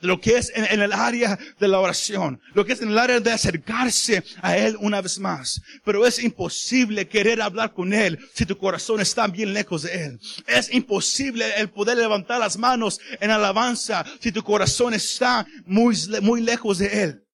lo 0.00 0.20
que 0.20 0.36
es 0.36 0.52
en, 0.54 0.80
el 0.80 0.92
área 0.92 1.38
de 1.58 1.68
la 1.68 1.80
oración, 1.80 2.40
lo 2.54 2.64
que 2.64 2.72
es 2.72 2.82
en 2.82 2.88
el 2.88 2.98
área 2.98 3.20
de 3.20 3.32
acercarse 3.32 4.22
a 4.42 4.56
Él 4.56 4.76
una 4.80 5.00
vez 5.00 5.18
más. 5.18 5.60
Pero 5.84 6.06
es 6.06 6.22
imposible 6.22 7.08
querer 7.08 7.42
hablar 7.42 7.72
con 7.72 7.92
Él 7.92 8.18
si 8.34 8.46
tu 8.46 8.56
corazón 8.56 9.00
está 9.00 9.26
bien 9.26 9.52
lejos 9.52 9.82
de 9.82 10.04
Él. 10.04 10.20
Es 10.46 10.72
imposible 10.72 11.46
el 11.56 11.70
poder 11.70 11.98
levantar 11.98 12.40
las 12.40 12.56
manos 12.56 13.00
en 13.20 13.30
alabanza 13.30 14.04
si 14.20 14.32
tu 14.32 14.42
corazón 14.42 14.94
está 14.94 15.46
muy, 15.66 15.96
muy 16.22 16.42
lejos 16.42 16.78
de 16.78 17.02
Él. 17.04 17.24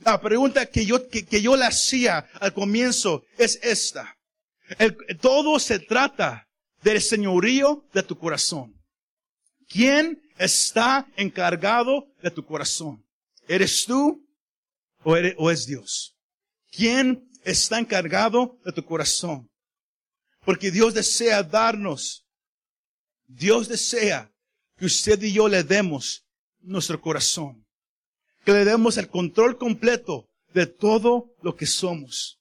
La 0.00 0.20
pregunta 0.20 0.66
que 0.66 0.86
yo, 0.86 1.08
que, 1.08 1.26
que 1.26 1.42
yo 1.42 1.56
le 1.56 1.64
hacía 1.64 2.26
al 2.40 2.52
comienzo 2.52 3.24
es 3.36 3.58
esta. 3.62 4.16
Todo 5.20 5.58
se 5.58 5.78
trata 5.78 6.46
del 6.82 7.00
señorío 7.00 7.84
de 7.92 8.02
tu 8.02 8.16
corazón. 8.16 8.74
¿Quién 9.68 10.20
está 10.38 11.06
encargado 11.16 12.06
de 12.22 12.30
tu 12.30 12.44
corazón. 12.44 13.04
¿Eres 13.46 13.84
tú 13.84 14.26
o, 15.02 15.50
es 15.50 15.66
Dios? 15.66 16.16
¿Quién 16.70 17.28
está 17.44 17.78
encargado 17.78 18.58
de 18.64 18.72
tu 18.72 18.84
corazón? 18.84 19.50
Porque 20.44 20.70
Dios 20.70 20.94
desea 20.94 21.42
darnos, 21.42 22.24
Dios 23.26 23.68
desea 23.68 24.32
que 24.76 24.86
usted 24.86 25.20
y 25.22 25.32
yo 25.32 25.48
le 25.48 25.64
demos 25.64 26.24
nuestro 26.60 27.00
corazón, 27.00 27.66
que 28.44 28.52
le 28.52 28.64
demos 28.64 28.96
el 28.96 29.08
control 29.08 29.58
completo 29.58 30.28
de 30.54 30.66
todo 30.66 31.34
lo 31.42 31.56
que 31.56 31.66
somos. 31.66 32.38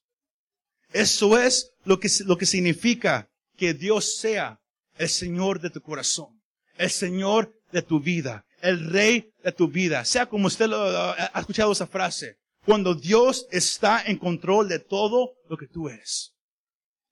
Eso 0.93 1.37
es 1.37 1.71
lo 1.83 1.99
que, 1.99 2.09
lo 2.25 2.37
que 2.37 2.45
significa 2.45 3.29
que 3.57 3.73
Dios 3.73 4.17
sea 4.17 4.59
el 4.97 5.09
Señor 5.09 5.59
de 5.59 5.69
tu 5.69 5.81
corazón, 5.81 6.41
el 6.77 6.89
Señor 6.89 7.56
de 7.71 7.81
tu 7.81 7.99
vida, 7.99 8.45
el 8.61 8.89
rey 8.89 9.29
de 9.43 9.51
tu 9.51 9.67
vida. 9.67 10.03
Sea 10.05 10.25
como 10.25 10.47
usted 10.47 10.67
lo, 10.67 10.81
ha 10.81 11.39
escuchado 11.39 11.71
esa 11.71 11.87
frase. 11.87 12.37
Cuando 12.65 12.95
Dios 12.95 13.47
está 13.51 14.03
en 14.05 14.17
control 14.17 14.67
de 14.67 14.79
todo 14.79 15.31
lo 15.49 15.57
que 15.57 15.67
tú 15.67 15.87
eres. 15.89 16.33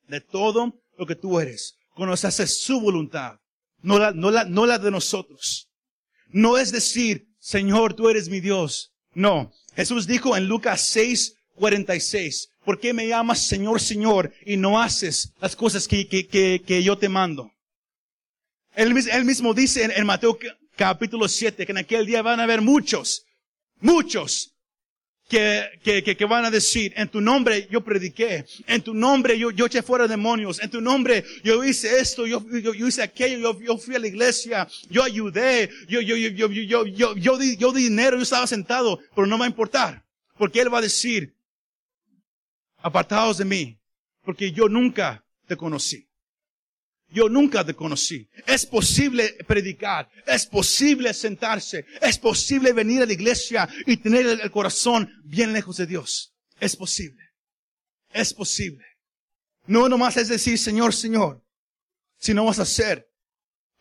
De 0.07 0.21
todo 0.21 0.73
lo 0.97 1.05
que 1.05 1.15
tú 1.15 1.39
eres. 1.39 1.75
Cuando 1.95 2.17
se 2.17 2.27
hace 2.27 2.47
su 2.47 2.81
voluntad. 2.81 3.37
No 3.81 3.99
la, 3.99 4.11
no 4.11 4.31
la, 4.31 4.43
no 4.43 4.65
la 4.65 4.79
de 4.79 4.91
nosotros. 4.91 5.69
No 6.27 6.57
es 6.57 6.71
decir, 6.71 7.27
Señor, 7.39 7.93
tú 7.93 8.09
eres 8.09 8.27
mi 8.27 8.39
Dios. 8.39 8.91
No. 9.13 9.51
Jesús 9.75 10.07
dijo 10.07 10.35
en 10.35 10.47
Lucas 10.47 10.81
6, 10.81 11.35
46, 11.55 12.49
¿por 12.65 12.79
qué 12.79 12.93
me 12.93 13.07
llamas 13.07 13.47
Señor, 13.47 13.79
Señor 13.79 14.33
y 14.45 14.57
no 14.57 14.81
haces 14.81 15.31
las 15.39 15.55
cosas 15.55 15.87
que, 15.87 16.07
que, 16.07 16.27
que, 16.27 16.61
que 16.65 16.83
yo 16.83 16.97
te 16.97 17.07
mando? 17.07 17.51
Él, 18.75 19.25
mismo 19.25 19.53
dice 19.53 19.83
en, 19.95 20.05
Mateo 20.05 20.37
capítulo 20.75 21.27
7 21.27 21.65
que 21.65 21.71
en 21.71 21.77
aquel 21.77 22.05
día 22.05 22.21
van 22.21 22.39
a 22.39 22.43
haber 22.43 22.61
muchos, 22.61 23.25
muchos 23.79 24.53
que, 25.29 25.79
que, 25.83 26.03
que, 26.03 26.25
van 26.25 26.45
a 26.45 26.51
decir, 26.51 26.93
en 26.95 27.07
tu 27.07 27.21
nombre 27.21 27.67
yo 27.71 27.83
prediqué, 27.83 28.45
en 28.67 28.81
tu 28.81 28.93
nombre 28.93 29.39
yo, 29.39 29.49
yo 29.49 29.65
eché 29.65 29.81
fuera 29.81 30.07
demonios, 30.07 30.61
en 30.61 30.69
tu 30.69 30.81
nombre 30.81 31.23
yo 31.43 31.63
hice 31.63 31.99
esto, 31.99 32.27
yo, 32.27 32.45
yo, 32.51 32.73
yo 32.73 32.87
hice 32.87 33.01
aquello, 33.01 33.39
yo, 33.39 33.59
yo, 33.61 33.77
fui 33.77 33.95
a 33.95 33.99
la 33.99 34.07
iglesia, 34.07 34.67
yo 34.89 35.01
ayudé, 35.01 35.69
yo, 35.87 36.01
yo, 36.01 36.15
yo, 36.15 36.29
yo, 36.29 36.47
yo, 36.49 36.85
yo, 36.85 37.15
yo, 37.15 37.37
di, 37.37 37.57
yo 37.57 37.71
di 37.71 37.83
dinero, 37.83 38.17
yo 38.17 38.23
estaba 38.23 38.45
sentado, 38.45 38.99
pero 39.15 39.25
no 39.25 39.39
va 39.39 39.45
a 39.45 39.49
importar, 39.49 40.03
porque 40.37 40.59
Él 40.59 40.71
va 40.71 40.79
a 40.79 40.81
decir, 40.81 41.33
apartados 42.77 43.37
de 43.37 43.45
mí, 43.45 43.77
porque 44.23 44.51
yo 44.51 44.67
nunca 44.67 45.23
te 45.47 45.55
conocí. 45.55 46.07
Yo 47.15 47.29
nunca 47.29 47.65
te 47.65 47.73
conocí. 47.73 48.29
Es 48.45 48.65
posible 48.65 49.37
predicar, 49.47 50.09
es 50.27 50.45
posible 50.45 51.13
sentarse, 51.13 51.85
es 52.01 52.17
posible 52.17 52.73
venir 52.73 53.03
a 53.03 53.05
la 53.05 53.13
iglesia 53.13 53.69
y 53.85 53.95
tener 53.95 54.25
el 54.25 54.51
corazón 54.51 55.09
bien 55.23 55.53
lejos 55.53 55.77
de 55.77 55.85
Dios. 55.85 56.35
Es 56.59 56.75
posible. 56.75 57.23
Es 58.09 58.33
posible. 58.33 58.83
No 59.65 59.87
nomás 59.87 60.17
es 60.17 60.27
decir, 60.27 60.59
Señor, 60.59 60.93
Señor, 60.93 61.41
sino 62.17 62.43
vas 62.43 62.59
a 62.59 62.63
hacer 62.63 63.09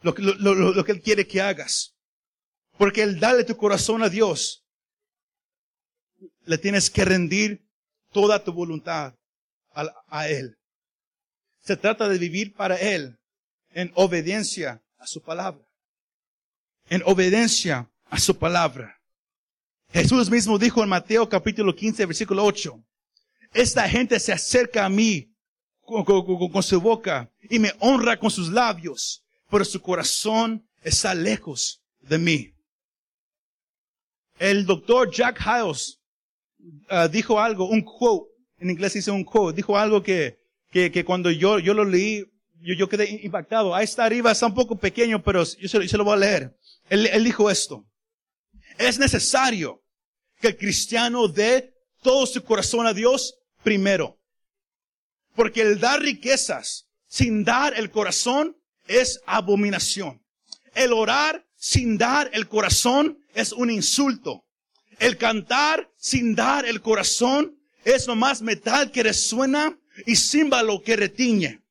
lo 0.02 0.14
que, 0.14 0.92
Él 0.92 1.02
quiere 1.02 1.26
que 1.26 1.40
hagas. 1.40 1.96
Porque 2.78 3.02
el 3.02 3.18
darle 3.18 3.42
tu 3.42 3.56
corazón 3.56 4.04
a 4.04 4.08
Dios, 4.08 4.64
le 6.44 6.56
tienes 6.58 6.88
que 6.88 7.04
rendir 7.04 7.66
toda 8.12 8.44
tu 8.44 8.52
voluntad 8.52 9.16
a 9.72 10.28
Él. 10.28 10.56
Se 11.62 11.76
trata 11.76 12.08
de 12.08 12.18
vivir 12.18 12.54
para 12.54 12.76
Él 12.76 13.18
en 13.74 13.92
obediencia 13.94 14.82
a 14.98 15.06
su 15.06 15.20
palabra. 15.20 15.62
En 16.88 17.02
obediencia 17.04 17.90
a 18.06 18.18
su 18.18 18.38
palabra. 18.38 19.00
Jesús 19.92 20.30
mismo 20.30 20.58
dijo 20.58 20.82
en 20.82 20.88
Mateo 20.88 21.28
capítulo 21.28 21.74
15, 21.74 22.06
versículo 22.06 22.44
8, 22.44 22.82
esta 23.52 23.88
gente 23.88 24.18
se 24.18 24.32
acerca 24.32 24.84
a 24.84 24.88
mí 24.88 25.30
con, 25.82 26.62
su 26.62 26.80
boca 26.80 27.30
y 27.42 27.58
me 27.58 27.72
honra 27.80 28.18
con 28.18 28.30
sus 28.30 28.48
labios, 28.48 29.22
pero 29.50 29.64
su 29.64 29.80
corazón 29.80 30.66
está 30.82 31.14
lejos 31.14 31.82
de 32.00 32.18
mí. 32.18 32.54
El 34.38 34.66
doctor 34.66 35.12
Jack 35.12 35.40
Hiles 35.40 36.00
uh, 36.90 37.08
dijo 37.08 37.38
algo, 37.38 37.68
un 37.68 37.82
quote, 37.82 38.32
en 38.58 38.70
inglés 38.70 38.94
dice 38.94 39.10
un 39.10 39.24
quote, 39.24 39.56
dijo 39.56 39.76
algo 39.76 40.02
que 40.02 40.44
que, 40.74 40.90
que 40.90 41.04
cuando 41.04 41.30
yo, 41.30 41.60
yo 41.60 41.72
lo 41.72 41.84
leí, 41.84 42.24
yo, 42.60 42.74
yo 42.74 42.88
quedé 42.88 43.20
impactado. 43.22 43.74
Ahí 43.74 43.84
está 43.84 44.04
arriba, 44.04 44.32
está 44.32 44.46
un 44.46 44.54
poco 44.54 44.78
pequeño, 44.78 45.22
pero 45.22 45.44
yo 45.44 45.68
se, 45.68 45.88
se 45.88 45.96
lo 45.96 46.04
voy 46.04 46.14
a 46.14 46.18
leer. 46.18 46.56
Él, 46.88 47.06
él 47.06 47.24
dijo 47.24 47.50
esto. 47.50 47.86
Es 48.78 48.98
necesario 48.98 49.82
que 50.40 50.48
el 50.48 50.56
cristiano 50.56 51.28
dé 51.28 51.74
todo 52.02 52.26
su 52.26 52.42
corazón 52.44 52.86
a 52.86 52.92
Dios 52.92 53.34
primero. 53.62 54.20
Porque 55.34 55.62
el 55.62 55.80
dar 55.80 56.00
riquezas 56.00 56.86
sin 57.06 57.44
dar 57.44 57.74
el 57.78 57.90
corazón 57.90 58.56
es 58.86 59.20
abominación. 59.26 60.22
El 60.74 60.92
orar 60.92 61.46
sin 61.56 61.96
dar 61.96 62.30
el 62.32 62.48
corazón 62.48 63.18
es 63.34 63.52
un 63.52 63.70
insulto. 63.70 64.44
El 64.98 65.16
cantar 65.16 65.90
sin 65.96 66.34
dar 66.34 66.66
el 66.66 66.80
corazón 66.80 67.58
es 67.84 68.06
nomás 68.06 68.42
metal 68.42 68.90
que 68.92 69.02
resuena 69.02 69.78
y 70.06 70.16
címbalo 70.16 70.82
que 70.82 70.96
retiñe. 70.96 71.63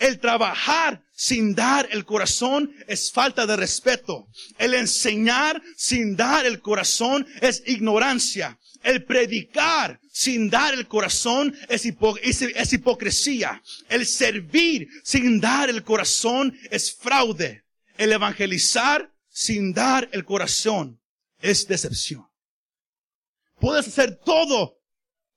El 0.00 0.18
trabajar 0.18 1.04
sin 1.12 1.54
dar 1.54 1.86
el 1.92 2.06
corazón 2.06 2.74
es 2.88 3.12
falta 3.12 3.44
de 3.44 3.54
respeto. 3.54 4.28
El 4.58 4.72
enseñar 4.72 5.62
sin 5.76 6.16
dar 6.16 6.46
el 6.46 6.62
corazón 6.62 7.26
es 7.42 7.62
ignorancia. 7.66 8.58
El 8.82 9.04
predicar 9.04 10.00
sin 10.10 10.48
dar 10.48 10.72
el 10.72 10.88
corazón 10.88 11.54
es, 11.68 11.84
es, 11.84 12.72
hipocresía. 12.72 13.62
El 13.90 14.06
servir 14.06 14.88
sin 15.04 15.38
dar 15.38 15.68
el 15.68 15.84
corazón 15.84 16.58
es 16.70 16.96
fraude. 16.96 17.64
El 17.98 18.12
evangelizar 18.12 19.12
sin 19.28 19.74
dar 19.74 20.08
el 20.12 20.24
corazón 20.24 20.98
es 21.42 21.68
decepción. 21.68 22.26
Puedes 23.60 23.86
hacer 23.86 24.16
todo 24.16 24.78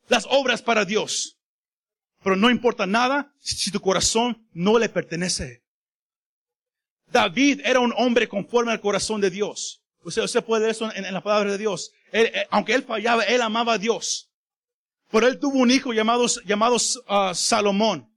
las 0.08 0.26
obras 0.30 0.62
para 0.62 0.86
Dios. 0.86 1.38
Pero 2.24 2.36
no 2.36 2.50
importa 2.50 2.86
nada 2.86 3.34
si 3.40 3.70
tu 3.70 3.80
corazón 3.80 4.48
no 4.54 4.80
le 4.80 4.90
pertenece. 4.90 5.64
David 7.12 7.62
era 7.64 7.80
un 7.80 7.94
hombre 7.96 8.28
conforme 8.28 8.72
al 8.72 8.82
corazón 8.82 9.22
de 9.22 9.30
Dios. 9.30 9.82
Usted, 10.02 10.24
usted 10.24 10.44
puede 10.44 10.64
ver 10.64 10.72
eso 10.72 10.92
en, 10.94 11.14
la 11.14 11.22
palabra 11.22 11.52
de 11.52 11.58
Dios. 11.58 11.92
Eh, 12.12 12.46
aunque 12.50 12.74
él 12.74 12.84
fallaba, 12.84 13.24
él 13.24 13.42
amaba 13.42 13.74
a 13.74 13.78
Dios. 13.78 14.30
Pero 15.12 15.28
él 15.28 15.40
tuvo 15.40 15.60
un 15.60 15.70
hijo 15.70 15.94
llamado, 15.94 16.26
llamado 16.46 16.76
uh, 16.76 17.36
Salomón. 17.36 18.10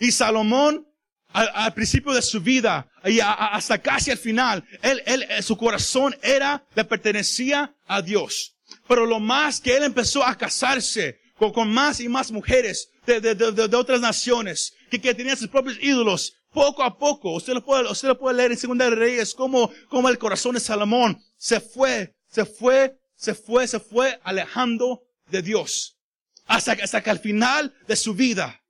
Y 0.00 0.12
Salomón, 0.12 0.86
al, 1.32 1.74
principio 1.74 2.12
de 2.12 2.22
su 2.22 2.40
vida, 2.40 2.88
y 3.04 3.18
hasta 3.20 3.78
casi 3.78 4.10
al 4.10 4.18
final, 4.18 4.64
él, 4.82 5.02
él, 5.06 5.26
eh, 5.28 5.42
su 5.42 5.56
corazón 5.56 6.16
era, 6.22 6.64
le 6.74 6.84
pertenecía 6.84 7.74
a 7.86 8.00
Dios. 8.00 8.54
Pero 8.86 9.06
lo 9.06 9.18
más 9.18 9.60
que 9.60 9.76
él 9.76 9.82
empezó 9.82 10.24
a 10.24 10.36
casarse 10.36 11.20
con, 11.38 11.52
con 11.52 11.72
más 11.72 12.00
y 12.00 12.08
más 12.08 12.30
mujeres, 12.30 12.90
de, 13.06 13.20
de, 13.20 13.34
de, 13.34 13.52
de 13.52 13.76
otras 13.76 14.00
naciones, 14.00 14.74
que, 14.90 15.00
que 15.00 15.14
tenían 15.14 15.36
sus 15.36 15.48
propios 15.48 15.78
ídolos, 15.80 16.34
poco 16.52 16.82
a 16.82 16.96
poco, 16.96 17.32
usted 17.34 17.52
lo 17.52 17.64
puede, 17.64 17.90
usted 17.90 18.08
lo 18.08 18.18
puede 18.18 18.38
leer 18.38 18.52
en 18.52 18.58
Segunda 18.58 18.88
de 18.88 18.96
Reyes, 18.96 19.34
como, 19.34 19.70
como 19.88 20.08
el 20.08 20.18
corazón 20.18 20.54
de 20.54 20.60
Salomón 20.60 21.22
se 21.36 21.60
fue, 21.60 22.14
se 22.28 22.46
fue, 22.46 22.96
se 23.14 23.34
fue, 23.34 23.68
se 23.68 23.78
fue 23.78 24.18
alejando 24.24 25.02
de 25.30 25.42
Dios. 25.42 25.98
Hasta, 26.46 26.72
hasta 26.72 27.02
que 27.02 27.10
al 27.10 27.18
final 27.18 27.74
de 27.86 27.96
su 27.96 28.14
vida, 28.14 28.62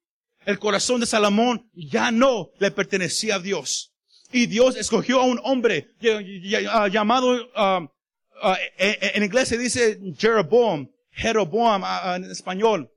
el 0.45 0.59
corazón 0.59 1.01
de 1.01 1.07
Salomón 1.07 1.71
ya 1.75 2.11
no 2.11 2.51
le 2.59 2.71
pertenecía 2.71 3.37
a 3.37 3.41
Dios. 3.41 3.93
Y 4.33 4.47
Dios 4.47 4.77
escogió 4.77 5.21
a 5.21 5.25
un 5.25 5.41
hombre 5.45 5.89
ah, 6.71 6.89
llamado, 6.89 7.35
uh, 7.35 7.85
uh, 7.85 8.57
en 8.79 9.23
inglés 9.23 9.49
se 9.49 9.59
dice 9.59 10.01
Jeroboam, 10.19 10.89
Jeroboam 11.17 11.83
en 12.15 12.31
español. 12.31 12.93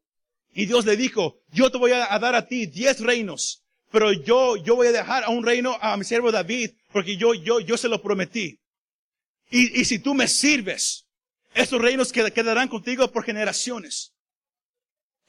Y 0.54 0.66
Dios 0.66 0.86
le 0.86 0.98
dijo, 0.98 1.40
yo 1.52 1.72
te 1.72 1.78
voy 1.78 1.94
a, 1.94 2.20
dar 2.20 2.36
a 2.36 2.46
ti 2.46 2.66
diez 2.66 3.00
reinos, 3.00 3.64
pero 3.92 4.12
yo, 4.12 4.58
yo 4.58 4.76
voy 4.76 4.88
a 4.88 4.92
dejar 4.92 5.24
a 5.24 5.30
un 5.30 5.46
reino 5.46 5.78
a 5.82 5.96
mi 5.96 6.04
siervo 6.04 6.32
David, 6.32 6.72
porque 6.92 7.18
yo, 7.18 7.34
yo, 7.34 7.60
yo 7.60 7.78
se 7.78 7.88
lo 7.88 8.02
prometí. 8.02 8.60
Y, 9.50 9.80
y 9.80 9.86
si 9.86 10.00
tú 10.00 10.14
me 10.14 10.28
sirves, 10.28 11.08
esos 11.54 11.82
reinos 11.82 12.12
quedarán 12.12 12.68
contigo 12.68 13.12
por 13.12 13.24
generaciones. 13.24 14.14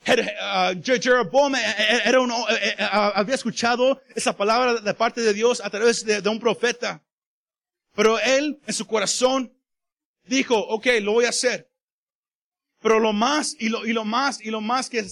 Uh, 0.06 0.80
Jeroboam 0.82 1.54
eh, 1.56 1.58
eh, 1.60 2.00
era 2.06 2.20
uno, 2.20 2.46
eh, 2.48 2.74
había 2.78 3.34
escuchado 3.34 4.00
esa 4.14 4.34
palabra 4.34 4.80
de 4.80 4.94
parte 4.94 5.20
de 5.20 5.34
Dios 5.34 5.60
a 5.62 5.68
través 5.68 6.04
de, 6.04 6.22
de, 6.22 6.28
un 6.28 6.40
profeta. 6.40 7.04
Pero 7.94 8.18
él, 8.18 8.58
en 8.66 8.74
su 8.74 8.86
corazón, 8.86 9.52
dijo, 10.24 10.56
ok, 10.56 10.86
lo 11.02 11.12
voy 11.12 11.26
a 11.26 11.30
hacer. 11.30 11.69
Pero 12.80 12.98
lo 12.98 13.12
más 13.12 13.56
y 13.58 13.68
lo, 13.68 13.86
y 13.86 13.92
lo 13.92 14.04
más 14.04 14.40
y 14.40 14.50
lo 14.50 14.60
más 14.60 14.88
que, 14.88 15.04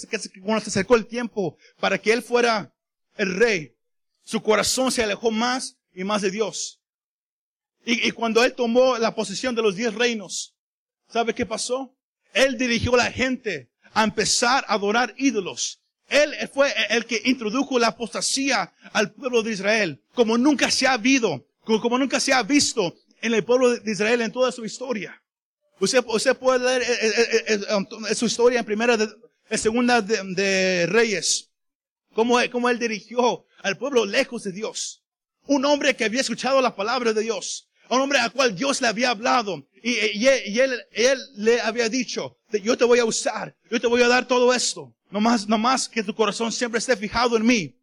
cuando 0.42 0.64
se 0.64 0.70
acercó 0.70 0.96
el 0.96 1.06
tiempo 1.06 1.56
para 1.78 1.98
que 1.98 2.12
él 2.12 2.22
fuera 2.22 2.72
el 3.16 3.34
rey, 3.34 3.74
su 4.24 4.42
corazón 4.42 4.90
se 4.90 5.02
alejó 5.02 5.30
más 5.30 5.76
y 5.94 6.04
más 6.04 6.22
de 6.22 6.30
Dios. 6.30 6.80
Y, 7.84 8.06
y 8.06 8.10
cuando 8.12 8.44
él 8.44 8.54
tomó 8.54 8.96
la 8.98 9.14
posesión 9.14 9.54
de 9.54 9.62
los 9.62 9.76
diez 9.76 9.94
reinos, 9.94 10.54
¿sabe 11.08 11.34
qué 11.34 11.44
pasó? 11.44 11.94
Él 12.32 12.56
dirigió 12.56 12.94
a 12.94 12.98
la 12.98 13.12
gente 13.12 13.70
a 13.92 14.04
empezar 14.04 14.64
a 14.68 14.74
adorar 14.74 15.14
ídolos. 15.16 15.80
Él 16.08 16.34
fue 16.52 16.72
el 16.88 17.04
que 17.04 17.20
introdujo 17.24 17.78
la 17.78 17.88
apostasía 17.88 18.72
al 18.92 19.12
pueblo 19.12 19.42
de 19.42 19.52
Israel, 19.52 20.02
como 20.14 20.38
nunca 20.38 20.70
se 20.70 20.86
ha 20.86 20.94
habido, 20.94 21.46
como 21.64 21.98
nunca 21.98 22.18
se 22.18 22.32
ha 22.32 22.42
visto 22.42 22.94
en 23.20 23.34
el 23.34 23.44
pueblo 23.44 23.74
de 23.76 23.92
Israel 23.92 24.22
en 24.22 24.32
toda 24.32 24.52
su 24.52 24.64
historia. 24.64 25.22
Usted, 25.80 26.02
puede 26.36 26.58
leer 26.58 26.82
eh, 26.82 26.98
eh, 27.02 27.60
eh, 27.68 27.74
um, 27.74 27.86
su 28.14 28.26
historia 28.26 28.58
en 28.58 28.64
primera, 28.64 28.96
de, 28.96 29.08
en 29.48 29.58
segunda 29.58 30.02
de, 30.02 30.86
Reyes. 30.86 31.50
Cómo, 32.14 32.40
él 32.40 32.78
dirigió 32.78 33.46
al 33.62 33.78
pueblo 33.78 34.04
lejos 34.04 34.42
de 34.42 34.52
Dios. 34.52 35.04
Un 35.46 35.64
hombre 35.64 35.94
que 35.94 36.04
había 36.04 36.20
escuchado 36.20 36.60
la 36.60 36.74
palabra 36.74 37.12
de 37.12 37.22
Dios. 37.22 37.68
Un 37.88 38.00
hombre 38.00 38.18
al 38.18 38.32
cual 38.32 38.56
Dios 38.56 38.80
le 38.80 38.88
había 38.88 39.10
hablado. 39.10 39.68
Y, 39.82 40.26
él, 40.26 40.82
le 41.36 41.60
había 41.60 41.88
dicho, 41.88 42.38
yo 42.62 42.76
te 42.76 42.84
voy 42.84 42.98
a 42.98 43.04
usar. 43.04 43.56
Yo 43.70 43.80
te 43.80 43.86
voy 43.86 44.02
a 44.02 44.08
dar 44.08 44.26
todo 44.26 44.52
esto. 44.52 44.94
No 45.10 45.20
más, 45.20 45.48
no 45.48 45.58
más 45.58 45.88
que 45.88 46.02
tu 46.02 46.14
corazón 46.14 46.50
siempre 46.50 46.78
esté 46.78 46.96
fijado 46.96 47.36
en 47.36 47.46
mí. 47.46 47.76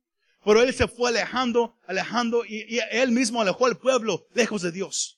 Pero 0.44 0.62
él 0.62 0.74
se 0.74 0.88
fue 0.88 1.10
alejando, 1.10 1.76
alejando 1.88 2.46
y 2.46 2.78
él 2.92 3.12
mismo 3.12 3.42
alejó 3.42 3.66
al 3.66 3.78
pueblo 3.78 4.28
lejos 4.34 4.62
de 4.62 4.72
Dios. 4.72 5.18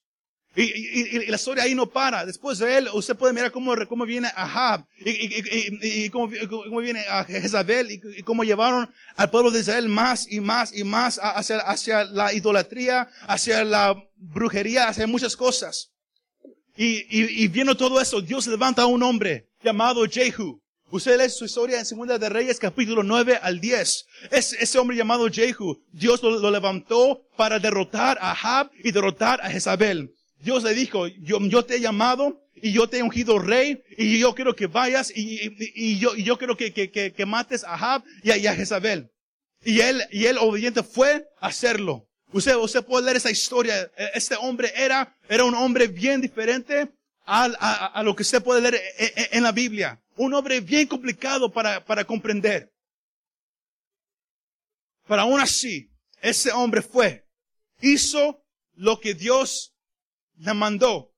Y, 0.58 0.64
y, 0.64 1.18
y, 1.18 1.26
la 1.28 1.36
historia 1.36 1.66
ahí 1.66 1.76
no 1.76 1.88
para. 1.88 2.26
Después 2.26 2.58
de 2.58 2.80
él, 2.80 2.90
usted 2.92 3.16
puede 3.16 3.32
mirar 3.32 3.52
cómo, 3.52 3.76
cómo 3.88 4.08
viene 4.08 4.32
Ahab 4.36 4.88
y, 4.98 6.06
y 6.06 6.10
cómo, 6.10 6.32
cómo, 6.50 6.80
viene 6.80 7.06
a 7.08 7.24
Jezabel 7.26 7.92
y, 7.92 8.24
cómo 8.24 8.44
llevaron 8.44 8.92
al 9.16 9.30
pueblo 9.30 9.52
de 9.52 9.60
Israel 9.60 9.88
más 9.88 10.26
y 10.28 10.40
más 10.40 10.76
y 10.76 10.84
más 10.84 11.20
hacia, 11.22 11.60
hacia 11.60 12.06
la 12.06 12.34
idolatría, 12.34 13.08
hacia 13.28 13.64
la 13.64 14.04
brujería, 14.16 14.88
hacia 14.88 15.06
muchas 15.06 15.36
cosas. 15.36 15.92
Y, 16.76 17.48
viendo 17.50 17.78
todo 17.78 18.02
eso, 18.02 18.20
Dios 18.20 18.48
levanta 18.48 18.82
a 18.82 18.88
un 18.88 19.04
hombre 19.04 19.50
llamado 19.64 20.06
Jehu. 20.10 20.60
Usted 20.90 21.22
lee 21.22 21.30
su 21.30 21.46
historia 21.46 21.78
en 21.78 21.86
Segunda 21.86 22.18
de 22.18 22.30
Reyes, 22.30 22.58
capítulo 22.58 23.04
9 23.04 23.38
al 23.44 23.60
10. 23.60 24.06
Es, 24.32 24.54
ese 24.54 24.80
hombre 24.80 24.98
llamado 24.98 25.30
Jehu, 25.30 25.84
Dios 25.92 26.24
lo, 26.24 26.40
lo, 26.40 26.50
levantó 26.50 27.22
para 27.36 27.60
derrotar 27.60 28.18
a 28.20 28.32
Ahab 28.32 28.72
y 28.84 28.92
derrotar 28.92 29.40
a 29.44 29.52
Jezabel. 29.52 30.17
Dios 30.40 30.64
le 30.64 30.74
dijo, 30.74 31.08
yo, 31.08 31.40
yo 31.42 31.66
te 31.66 31.76
he 31.76 31.80
llamado 31.80 32.44
y 32.56 32.72
yo 32.72 32.88
te 32.88 33.00
he 33.00 33.04
ungido 33.04 33.40
rey 33.40 33.82
y 33.98 34.20
yo 34.20 34.36
quiero 34.36 34.56
que 34.56 34.68
vayas 34.68 35.12
y, 35.16 35.98
yo, 36.00 36.16
y 36.16 36.24
yo 36.24 36.38
quiero 36.38 36.56
que, 36.56 36.74
que, 36.74 36.90
que, 36.92 37.26
mates 37.26 37.64
a 37.64 37.74
Ahab 37.74 38.04
y 38.24 38.32
a, 38.32 38.38
y 38.38 38.44
Jezabel. 38.44 39.10
Y 39.64 39.82
él, 39.82 40.04
y 40.12 40.26
él 40.26 40.38
obediente 40.38 40.84
fue 40.84 41.28
a 41.40 41.48
hacerlo. 41.48 42.08
Usted, 42.32 42.56
usted 42.56 42.84
puede 42.84 43.06
leer 43.06 43.18
esa 43.18 43.32
historia. 43.32 43.92
Este 44.14 44.36
hombre 44.36 44.72
era, 44.76 45.16
era 45.28 45.44
un 45.44 45.56
hombre 45.56 45.88
bien 45.88 46.22
diferente 46.22 46.90
a, 47.26 47.46
a, 47.46 48.04
lo 48.04 48.16
que 48.16 48.24
usted 48.24 48.44
puede 48.44 48.62
leer 48.62 48.82
en, 48.98 49.28
en, 49.32 49.44
la 49.44 49.52
Biblia. 49.52 50.02
Un 50.16 50.34
hombre 50.34 50.62
bien 50.62 50.88
complicado 50.88 51.52
para, 51.52 51.84
para 51.84 52.06
comprender. 52.06 52.72
Pero 55.08 55.22
aún 55.22 55.40
así, 55.40 55.90
ese 56.22 56.52
hombre 56.52 56.82
fue, 56.82 57.26
hizo 57.82 58.44
lo 58.74 59.00
que 59.00 59.14
Dios 59.14 59.74
le 60.38 60.54
mandó. 60.54 61.14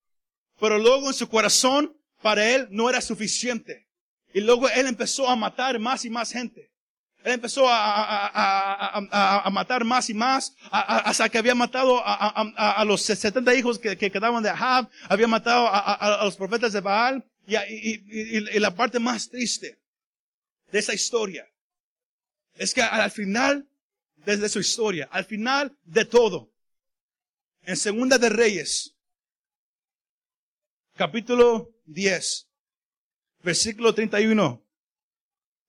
Pero 0.60 0.77
luego 0.77 1.08
en 1.08 1.13
su 1.13 1.29
corazón, 1.29 1.95
para 2.21 2.49
él 2.49 2.67
no 2.71 2.89
era 2.89 3.01
suficiente. 3.01 3.88
Y 4.34 4.41
luego 4.41 4.69
él 4.69 4.88
empezó 4.88 5.27
a 5.27 5.36
matar 5.36 5.79
más 5.79 6.05
y 6.05 6.10
más 6.10 6.32
gente. 6.32 6.69
Él 7.23 7.34
empezó 7.34 7.67
a, 7.67 8.27
a, 8.27 8.99
a, 9.12 9.41
a 9.41 9.49
matar 9.49 9.84
más 9.84 10.10
y 10.10 10.13
más, 10.13 10.55
hasta 10.71 11.27
que 11.27 11.38
había 11.38 11.53
matado 11.53 12.01
a, 12.03 12.84
los 12.86 13.01
70 13.01 13.53
hijos 13.55 13.77
que, 13.77 13.97
que, 13.97 14.10
quedaban 14.10 14.41
de 14.41 14.49
Ahab, 14.49 14.89
había 15.10 15.27
matado 15.27 15.67
a, 15.69 16.21
los 16.23 16.38
profetas 16.38 16.71
de 16.71 16.79
Baal, 16.79 17.25
y, 17.45 17.55
y, 17.55 18.60
la 18.60 18.73
parte 18.73 18.99
más 18.99 19.27
triste 19.27 19.79
de 20.71 20.79
esa 20.79 20.93
historia 20.93 21.45
es 22.55 22.73
que 22.73 22.82
al 22.82 23.12
final, 23.12 23.67
desde 24.17 24.47
su 24.47 24.60
historia, 24.60 25.10
al 25.12 25.25
final 25.25 25.75
de 25.84 26.05
todo, 26.05 26.53
en 27.63 27.75
Segunda 27.75 28.17
de 28.17 28.29
Reyes, 28.29 28.95
capítulo 30.99 31.69
10, 31.85 32.49
versículo 33.41 33.93
31, 33.93 34.62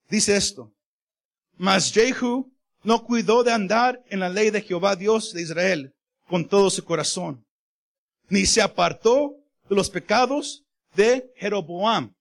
dice 0.08 0.36
esto. 0.36 0.74
Mas 1.56 1.92
Jehu 1.92 2.52
no 2.82 3.04
cuidó 3.04 3.44
de 3.44 3.52
andar 3.52 4.02
en 4.08 4.18
la 4.18 4.28
ley 4.28 4.50
de 4.50 4.60
Jehová 4.60 4.96
Dios 4.96 5.32
de 5.32 5.42
Israel 5.42 5.94
con 6.26 6.48
todo 6.48 6.68
su 6.68 6.84
corazón, 6.84 7.46
ni 8.28 8.44
se 8.44 8.60
apartó 8.60 9.36
de 9.68 9.76
los 9.76 9.88
pecados 9.88 10.64
de 10.96 11.32
Jeroboam, 11.36 12.12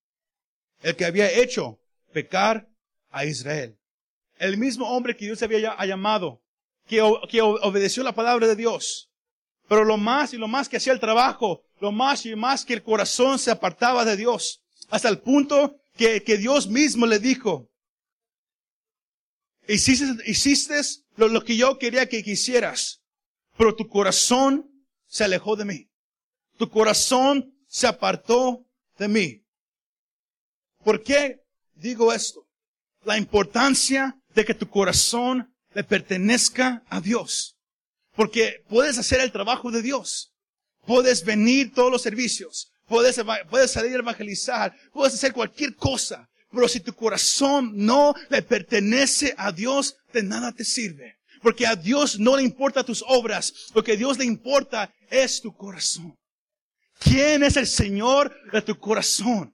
el 0.83 0.95
que 0.95 1.05
había 1.05 1.31
hecho 1.31 1.79
pecar 2.13 2.69
a 3.09 3.25
Israel. 3.25 3.75
El 4.37 4.55
mismo 4.59 4.87
hombre 4.87 5.17
que 5.17 5.25
Dios 5.25 5.41
había 5.41 5.75
llamado, 5.83 6.43
que, 6.85 7.01
que 7.27 7.41
obedeció 7.41 8.03
la 8.03 8.13
palabra 8.13 8.45
de 8.45 8.55
Dios. 8.55 9.09
Pero 9.67 9.83
lo 9.83 9.97
más 9.97 10.31
y 10.35 10.37
lo 10.37 10.47
más 10.47 10.69
que 10.69 10.77
hacía 10.77 10.93
el 10.93 10.99
trabajo, 10.99 11.63
lo 11.79 11.91
más 11.91 12.25
y 12.25 12.35
más 12.35 12.65
que 12.65 12.73
el 12.73 12.83
corazón 12.83 13.39
se 13.39 13.51
apartaba 13.51 14.05
de 14.05 14.17
Dios, 14.17 14.61
hasta 14.89 15.09
el 15.09 15.19
punto 15.19 15.75
que, 15.95 16.19
Dios 16.37 16.67
mismo 16.67 17.05
le 17.05 17.19
dijo, 17.19 17.69
Hiciste, 19.67 20.05
hiciste 20.25 20.81
lo, 21.15 21.27
lo 21.27 21.43
que 21.43 21.55
yo 21.55 21.77
quería 21.77 22.09
que 22.09 22.23
quisieras, 22.23 23.01
pero 23.57 23.75
tu 23.75 23.87
corazón 23.87 24.69
se 25.05 25.23
alejó 25.23 25.55
de 25.55 25.65
mí. 25.65 25.89
Tu 26.57 26.69
corazón 26.69 27.53
se 27.67 27.85
apartó 27.85 28.65
de 28.97 29.07
mí. 29.07 29.45
¿Por 30.83 31.03
qué 31.03 31.41
digo 31.75 32.13
esto? 32.13 32.47
La 33.03 33.17
importancia 33.17 34.19
de 34.33 34.45
que 34.45 34.53
tu 34.53 34.69
corazón 34.69 35.53
le 35.73 35.83
pertenezca 35.83 36.83
a 36.89 37.01
Dios. 37.01 37.57
Porque 38.15 38.63
puedes 38.67 38.97
hacer 38.97 39.21
el 39.21 39.31
trabajo 39.31 39.71
de 39.71 39.81
Dios. 39.81 40.28
Puedes 40.89 41.23
venir 41.23 41.71
todos 41.71 41.91
los 41.91 42.01
servicios. 42.01 42.71
Puedes, 42.87 43.17
salir 43.71 43.95
a 43.95 43.99
evangelizar. 43.99 44.75
Puedes 44.91 45.13
hacer 45.13 45.33
cualquier 45.33 45.75
cosa. 45.75 46.27
Pero 46.51 46.67
si 46.67 46.79
tu 46.79 46.93
corazón 46.93 47.73
no 47.75 48.15
le 48.27 48.41
pertenece 48.41 49.35
a 49.37 49.51
Dios, 49.51 49.97
de 50.11 50.23
nada 50.23 50.51
te 50.51 50.65
sirve. 50.65 51.19
Porque 51.43 51.67
a 51.67 51.75
Dios 51.75 52.19
no 52.19 52.35
le 52.35 52.41
importa 52.41 52.83
tus 52.83 53.03
obras. 53.07 53.53
Lo 53.75 53.83
que 53.83 53.91
a 53.91 53.95
Dios 53.97 54.17
le 54.17 54.25
importa 54.25 54.91
es 55.11 55.39
tu 55.41 55.55
corazón. 55.55 56.17
¿Quién 56.97 57.43
es 57.43 57.55
el 57.55 57.67
Señor 57.67 58.35
de 58.51 58.63
tu 58.63 58.75
corazón? 58.79 59.53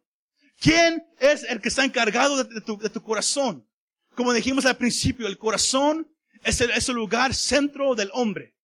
¿Quién 0.61 1.03
es 1.19 1.43
el 1.43 1.59
que 1.59 1.67
está 1.67 1.83
encargado 1.83 2.45
de 2.45 2.61
tu, 2.61 2.77
de 2.77 2.89
tu 2.89 3.03
corazón? 3.03 3.67
Como 4.15 4.31
dijimos 4.31 4.65
al 4.65 4.77
principio, 4.77 5.27
el 5.27 5.37
corazón 5.37 6.07
es 6.45 6.61
el, 6.61 6.71
es 6.71 6.87
el 6.87 6.95
lugar 6.95 7.33
centro 7.33 7.93
del 7.93 8.09
hombre. 8.13 8.55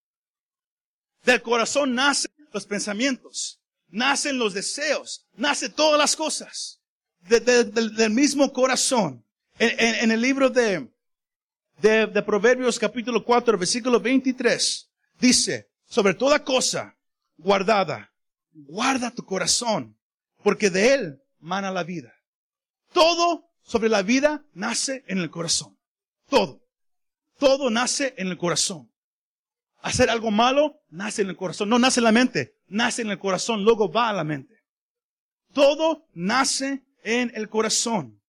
Del 1.23 1.41
corazón 1.41 1.93
nacen 1.93 2.30
los 2.51 2.65
pensamientos, 2.65 3.61
nacen 3.89 4.37
los 4.37 4.53
deseos, 4.53 5.25
nacen 5.33 5.71
todas 5.71 5.97
las 5.97 6.15
cosas 6.15 6.81
de, 7.21 7.39
de, 7.39 7.63
del 7.65 8.09
mismo 8.09 8.51
corazón. 8.51 9.25
En, 9.59 10.09
el 10.09 10.19
libro 10.19 10.49
de, 10.49 10.89
de, 11.81 12.07
de 12.07 12.21
Proverbios 12.23 12.79
capítulo 12.79 13.23
4, 13.23 13.57
versículo 13.59 13.99
23, 13.99 14.89
dice, 15.19 15.69
sobre 15.85 16.15
toda 16.15 16.43
cosa 16.43 16.97
guardada, 17.37 18.11
guarda 18.53 19.11
tu 19.11 19.23
corazón, 19.23 19.97
porque 20.43 20.69
de 20.69 20.93
él 20.93 21.21
mana 21.39 21.69
la 21.69 21.83
vida. 21.83 22.13
Todo 22.91 23.51
sobre 23.61 23.89
la 23.89 24.01
vida 24.01 24.43
nace 24.53 25.03
en 25.07 25.19
el 25.19 25.29
corazón. 25.29 25.77
Todo. 26.27 26.65
Todo 27.37 27.69
nace 27.69 28.13
en 28.17 28.27
el 28.27 28.37
corazón. 28.37 28.90
Hacer 29.81 30.09
algo 30.09 30.31
malo 30.31 30.79
nace 30.89 31.23
en 31.23 31.29
el 31.29 31.35
corazón. 31.35 31.69
No 31.69 31.79
nace 31.79 31.99
en 31.99 32.03
la 32.05 32.11
mente, 32.11 32.53
nace 32.67 33.01
en 33.01 33.09
el 33.09 33.19
corazón, 33.19 33.63
luego 33.63 33.91
va 33.91 34.09
a 34.09 34.13
la 34.13 34.23
mente. 34.23 34.55
Todo 35.53 36.05
nace 36.13 36.83
en 37.03 37.31
el 37.35 37.49
corazón. 37.49 38.21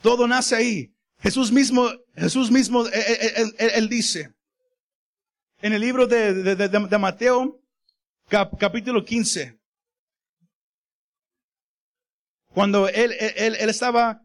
Todo 0.00 0.26
nace 0.26 0.56
ahí. 0.56 0.92
Jesús 1.20 1.50
mismo, 1.50 1.90
Jesús 2.14 2.50
mismo, 2.50 2.86
él, 2.86 3.54
él, 3.58 3.88
dice, 3.88 4.34
en 5.60 5.72
el 5.72 5.80
libro 5.80 6.06
de, 6.06 6.34
de, 6.34 6.68
de, 6.68 6.98
Mateo, 6.98 7.60
cap, 8.28 8.52
capítulo 8.58 9.04
15, 9.04 9.58
cuando 12.48 12.88
él, 12.88 13.12
él, 13.18 13.56
él 13.58 13.70
estaba 13.70 14.22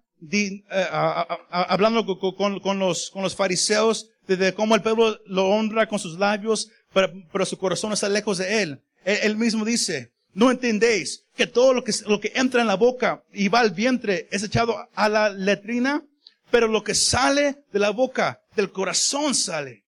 hablando 1.50 2.06
con, 2.06 2.60
con, 2.60 2.80
los, 2.80 3.10
con 3.10 3.24
los 3.24 3.36
fariseos 3.36 4.11
de, 4.28 4.54
cómo 4.54 4.76
el 4.76 4.82
pueblo 4.82 5.20
lo 5.26 5.48
honra 5.48 5.88
con 5.88 6.00
sus 6.00 6.18
labios, 6.18 6.70
pero, 6.94 7.12
pero 7.32 7.46
su 7.46 7.58
corazón 7.58 7.94
está 7.94 8.10
lejos 8.10 8.38
de 8.38 8.64
él. 8.64 8.82
él. 9.04 9.20
Él 9.24 9.38
mismo 9.38 9.66
dice, 9.66 10.12
no 10.34 10.52
entendéis 10.52 11.26
que 11.36 11.48
todo 11.48 11.74
lo 11.74 11.84
que, 11.84 11.94
lo 12.08 12.20
que 12.20 12.32
entra 12.36 12.62
en 12.62 12.68
la 12.68 12.76
boca 12.76 13.24
y 13.34 13.50
va 13.50 13.60
al 13.60 13.72
vientre 13.72 14.28
es 14.32 14.44
echado 14.44 14.88
a 14.94 15.10
la 15.10 15.30
letrina, 15.30 16.06
pero 16.50 16.68
lo 16.68 16.84
que 16.84 16.96
sale 16.96 17.64
de 17.72 17.80
la 17.80 17.90
boca, 17.90 18.42
del 18.56 18.72
corazón 18.72 19.36
sale. 19.36 19.86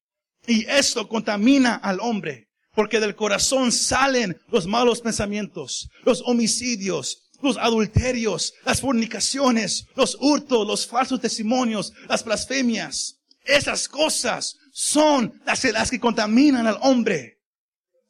Y 0.48 0.66
esto 0.66 1.08
contamina 1.08 1.76
al 1.76 2.00
hombre, 2.02 2.50
porque 2.76 3.00
del 3.00 3.16
corazón 3.16 3.72
salen 3.72 4.38
los 4.50 4.68
malos 4.68 5.02
pensamientos, 5.02 5.90
los 6.04 6.22
homicidios, 6.26 7.30
los 7.42 7.58
adulterios, 7.58 8.54
las 8.66 8.82
fornicaciones, 8.82 9.86
los 9.96 10.18
hurtos, 10.20 10.66
los 10.66 10.88
falsos 10.88 11.22
testimonios, 11.22 11.94
las 12.08 12.24
blasfemias. 12.24 13.20
Esas 13.44 13.88
cosas 13.88 14.58
son 14.72 15.42
las, 15.46 15.92
que 15.92 16.00
contaminan 16.00 16.66
al 16.68 16.80
hombre. 16.82 17.42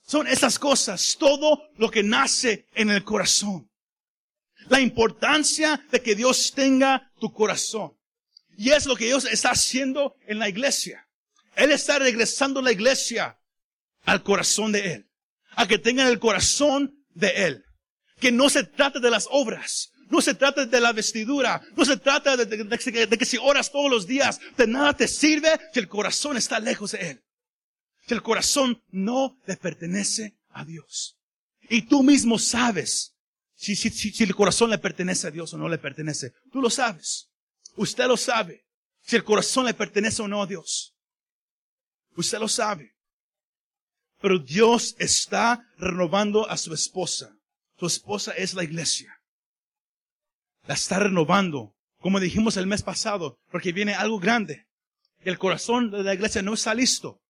Son 0.06 0.28
esas 0.28 0.60
cosas, 0.60 1.16
todo 1.18 1.62
lo 1.78 1.90
que 1.90 2.04
nace 2.04 2.68
en 2.76 2.90
el 2.90 3.04
corazón. 3.04 3.70
La 4.70 4.80
importancia 4.80 5.86
de 5.92 6.02
que 6.02 6.16
Dios 6.16 6.54
tenga 6.54 7.12
tu 7.20 7.34
corazón. 7.34 7.98
Y 8.58 8.70
es 8.70 8.86
lo 8.86 8.96
que 8.96 9.06
Dios 9.06 9.26
está 9.26 9.52
haciendo 9.52 10.16
en 10.28 10.40
la 10.40 10.50
iglesia. 10.50 11.08
Él 11.56 11.72
está 11.72 12.00
regresando 12.00 12.62
la 12.62 12.72
iglesia 12.72 13.40
al 14.04 14.24
corazón 14.24 14.72
de 14.72 14.94
Él. 14.94 15.10
A 15.56 15.68
que 15.68 15.78
tengan 15.78 16.08
el 16.08 16.20
corazón 16.20 17.06
de 17.14 17.46
Él. 17.46 17.66
Que 18.20 18.32
no 18.32 18.50
se 18.50 18.64
trate 18.64 19.00
de 19.00 19.10
las 19.10 19.28
obras. 19.32 19.92
No 20.14 20.22
se 20.22 20.36
trata 20.36 20.68
de 20.68 20.80
la 20.80 20.94
vestidura. 20.94 21.60
No 21.76 21.84
se 21.84 21.98
trata 21.98 22.38
de, 22.38 23.18
que 23.18 23.26
si 23.26 23.38
oras 23.38 23.72
todos 23.72 23.90
los 23.90 24.06
días, 24.06 24.40
de 24.56 24.68
nada 24.68 24.94
te 24.94 25.08
sirve 25.08 25.60
si 25.74 25.80
el 25.80 25.88
corazón 25.88 26.38
está 26.38 26.60
lejos 26.60 26.92
de 26.92 27.10
Él 27.10 27.24
que 28.06 28.14
el 28.14 28.22
corazón 28.22 28.84
no 28.90 29.40
le 29.46 29.56
pertenece 29.58 30.38
a 30.50 30.66
Dios. 30.66 31.18
Y 31.70 31.84
tú 31.84 32.04
mismo 32.04 32.38
sabes 32.38 33.16
si, 33.56 33.76
si, 33.76 33.90
si, 33.90 34.24
el 34.24 34.36
corazón 34.36 34.70
le 34.70 34.78
pertenece 34.78 35.28
a 35.28 35.32
Dios 35.32 35.54
o 35.54 35.58
no 35.58 35.70
le 35.70 35.78
pertenece. 35.78 36.34
Tú 36.52 36.62
lo 36.62 36.70
sabes. 36.70 37.30
Usted 37.78 38.06
lo 38.08 38.18
sabe. 38.18 38.66
Si 39.02 39.16
el 39.16 39.24
corazón 39.24 39.66
le 39.66 39.74
pertenece 39.74 40.22
o 40.22 40.28
no 40.28 40.44
a 40.44 40.48
Dios. 40.48 40.94
Usted 42.16 42.40
lo 42.40 42.50
sabe. 42.50 42.94
Pero 44.22 44.38
Dios 44.38 44.96
está 45.00 45.66
renovando 45.78 46.50
a 46.50 46.58
su 46.58 46.74
esposa. 46.74 47.34
Su 47.80 47.88
esposa 47.88 48.34
es 48.34 48.54
la 48.54 48.64
iglesia. 48.64 49.23
La 50.66 50.74
está 50.74 51.00
renovando, 51.00 51.76
como 52.00 52.20
dijimos 52.20 52.58
el 52.58 52.68
mes 52.68 52.82
pasado, 52.84 53.38
porque 53.52 53.72
viene 53.72 53.94
algo 53.94 54.20
grande. 54.20 54.66
El 55.22 55.38
corazón 55.38 55.92
de 55.92 56.04
la 56.04 56.14
iglesia 56.14 56.42
no 56.42 56.54
está 56.54 56.74
listo. 56.74 57.22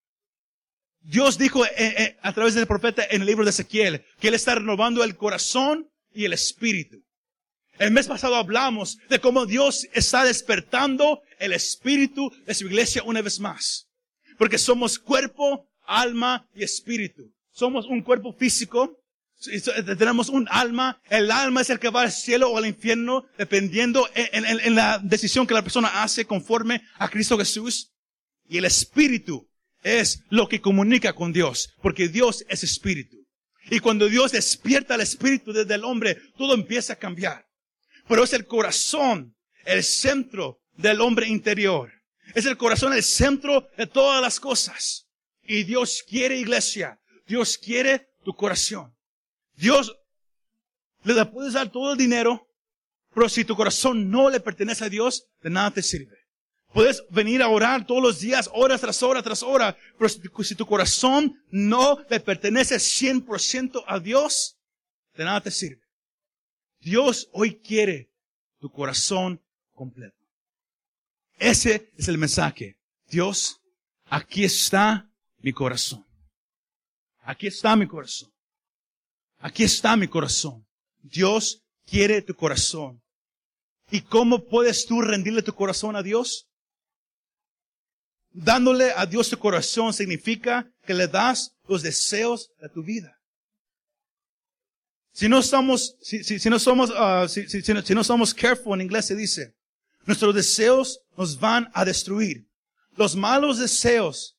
Dios 1.01 1.37
dijo 1.37 1.65
eh, 1.65 1.71
eh, 1.77 2.17
a 2.21 2.33
través 2.33 2.55
del 2.55 2.65
profeta 2.65 3.05
en 3.09 3.21
el 3.21 3.27
libro 3.27 3.43
de 3.43 3.49
Ezequiel 3.49 4.05
que 4.19 4.29
Él 4.29 4.33
está 4.33 4.55
renovando 4.55 5.03
el 5.03 5.17
corazón 5.17 5.89
y 6.11 6.25
el 6.25 6.33
espíritu. 6.33 7.03
El 7.77 7.91
mes 7.91 8.07
pasado 8.07 8.35
hablamos 8.35 8.97
de 9.09 9.19
cómo 9.19 9.45
Dios 9.45 9.87
está 9.93 10.23
despertando 10.23 11.21
el 11.39 11.53
espíritu 11.53 12.31
de 12.45 12.53
su 12.53 12.67
iglesia 12.67 13.03
una 13.03 13.21
vez 13.21 13.39
más. 13.39 13.87
Porque 14.37 14.57
somos 14.57 14.99
cuerpo, 14.99 15.67
alma 15.85 16.47
y 16.53 16.63
espíritu. 16.63 17.33
Somos 17.51 17.85
un 17.87 18.01
cuerpo 18.01 18.33
físico, 18.33 18.97
tenemos 19.97 20.29
un 20.29 20.47
alma, 20.49 21.01
el 21.09 21.31
alma 21.31 21.61
es 21.61 21.69
el 21.69 21.79
que 21.79 21.89
va 21.89 22.03
al 22.03 22.11
cielo 22.11 22.49
o 22.49 22.57
al 22.57 22.65
infierno, 22.65 23.25
dependiendo 23.37 24.09
en, 24.15 24.45
en, 24.45 24.75
la 24.75 24.99
decisión 24.99 25.47
que 25.47 25.53
la 25.53 25.61
persona 25.61 26.03
hace 26.03 26.25
conforme 26.25 26.81
a 26.95 27.09
Cristo 27.09 27.37
Jesús. 27.37 27.91
Y 28.45 28.57
el 28.57 28.65
espíritu 28.65 29.49
es 29.83 30.23
lo 30.29 30.47
que 30.47 30.61
comunica 30.61 31.13
con 31.13 31.33
Dios, 31.33 31.73
porque 31.81 32.07
Dios 32.07 32.45
es 32.49 32.63
espíritu. 32.63 33.17
Y 33.69 33.79
cuando 33.79 34.07
Dios 34.07 34.31
despierta 34.31 34.95
el 34.95 35.01
espíritu 35.01 35.53
desde 35.53 35.75
el 35.75 35.83
hombre, 35.83 36.17
todo 36.37 36.53
empieza 36.53 36.93
a 36.93 36.97
cambiar. 36.97 37.45
Pero 38.07 38.23
es 38.23 38.33
el 38.33 38.45
corazón, 38.45 39.35
el 39.65 39.83
centro 39.83 40.59
del 40.75 41.01
hombre 41.01 41.27
interior. 41.27 41.91
Es 42.35 42.45
el 42.45 42.57
corazón, 42.57 42.93
el 42.93 43.03
centro 43.03 43.69
de 43.77 43.87
todas 43.87 44.21
las 44.21 44.39
cosas. 44.39 45.07
Y 45.43 45.63
Dios 45.63 46.03
quiere 46.07 46.37
iglesia. 46.37 46.99
Dios 47.27 47.57
quiere 47.57 48.07
tu 48.23 48.35
corazón. 48.35 48.92
Dios 49.55 49.95
le 51.03 51.25
puedes 51.25 51.53
dar 51.53 51.69
todo 51.69 51.93
el 51.93 51.97
dinero, 51.97 52.47
pero 53.13 53.29
si 53.29 53.45
tu 53.45 53.55
corazón 53.55 54.09
no 54.09 54.29
le 54.29 54.39
pertenece 54.39 54.85
a 54.85 54.89
Dios, 54.89 55.27
de 55.41 55.49
nada 55.49 55.71
te 55.71 55.81
sirve. 55.81 56.17
Puedes 56.73 57.03
venir 57.11 57.43
a 57.43 57.49
orar 57.49 57.85
todos 57.85 58.01
los 58.01 58.19
días, 58.19 58.49
horas 58.51 58.81
tras 58.81 59.03
hora 59.03 59.21
tras 59.21 59.43
hora, 59.43 59.77
pero 59.97 60.09
si 60.43 60.55
tu 60.55 60.65
corazón 60.65 61.39
no 61.51 62.03
le 62.09 62.19
pertenece 62.19 62.77
100% 62.77 63.83
a 63.85 63.99
Dios, 63.99 64.57
de 65.13 65.23
nada 65.23 65.41
te 65.41 65.51
sirve. 65.51 65.83
Dios 66.79 67.29
hoy 67.31 67.59
quiere 67.59 68.09
tu 68.59 68.71
corazón 68.71 69.39
completo. 69.73 70.17
Ese 71.37 71.91
es 71.95 72.07
el 72.07 72.17
mensaje. 72.17 72.77
Dios, 73.07 73.61
aquí 74.05 74.43
está 74.43 75.09
mi 75.37 75.53
corazón. 75.53 76.03
Aquí 77.21 77.47
está 77.47 77.75
mi 77.75 77.87
corazón. 77.87 78.32
Aquí 79.43 79.63
está 79.65 79.97
mi 79.97 80.07
corazón. 80.07 80.65
Dios 81.01 81.61
quiere 81.85 82.21
tu 82.21 82.33
corazón. 82.33 83.03
¿Y 83.91 83.99
cómo 83.99 84.45
puedes 84.45 84.85
tú 84.85 85.01
rendirle 85.01 85.43
tu 85.43 85.53
corazón 85.53 85.97
a 85.97 86.01
Dios? 86.01 86.47
Dándole 88.31 88.93
a 88.95 89.05
Dios 89.05 89.29
tu 89.29 89.37
corazón 89.37 89.93
significa 89.93 90.71
que 90.85 90.93
le 90.93 91.09
das 91.09 91.57
los 91.67 91.83
deseos 91.83 92.51
de 92.61 92.69
tu 92.69 92.83
vida. 92.83 93.19
Si 95.11 95.27
no 95.27 95.39
estamos, 95.39 95.97
si, 96.01 96.23
si, 96.23 96.39
si 96.39 96.49
no 96.49 96.57
somos, 96.57 96.89
uh, 96.89 97.27
si, 97.27 97.45
si, 97.45 97.93
no 97.93 98.03
somos 98.05 98.33
careful 98.33 98.75
en 98.75 98.85
inglés 98.85 99.07
se 99.07 99.15
dice, 99.15 99.53
nuestros 100.05 100.33
deseos 100.33 101.01
nos 101.17 101.37
van 101.37 101.69
a 101.73 101.83
destruir. 101.83 102.47
Los 102.95 103.13
malos 103.13 103.59
deseos 103.59 104.37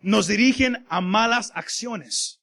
nos 0.00 0.28
dirigen 0.28 0.86
a 0.88 1.02
malas 1.02 1.52
acciones. 1.54 2.40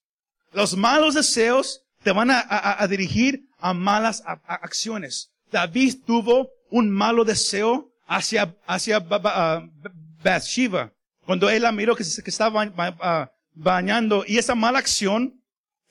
Los 0.51 0.77
malos 0.77 1.15
deseos 1.15 1.82
te 2.03 2.11
van 2.11 2.31
a, 2.31 2.43
a, 2.81 2.87
dirigir 2.87 3.47
a 3.59 3.73
malas 3.73 4.23
acciones. 4.25 5.31
David 5.51 5.95
tuvo 6.05 6.49
un 6.69 6.89
malo 6.89 7.23
deseo 7.23 7.91
hacia, 8.07 8.55
hacia 8.65 8.99
Bathsheba, 10.23 10.91
cuando 11.25 11.49
él 11.49 11.63
la 11.63 11.71
miró 11.71 11.95
que, 11.95 12.03
que 12.03 12.29
estaba 12.29 12.71
ah, 12.99 13.31
bañando, 13.53 14.25
y 14.27 14.37
esa 14.37 14.55
mala 14.55 14.79
acción, 14.79 15.41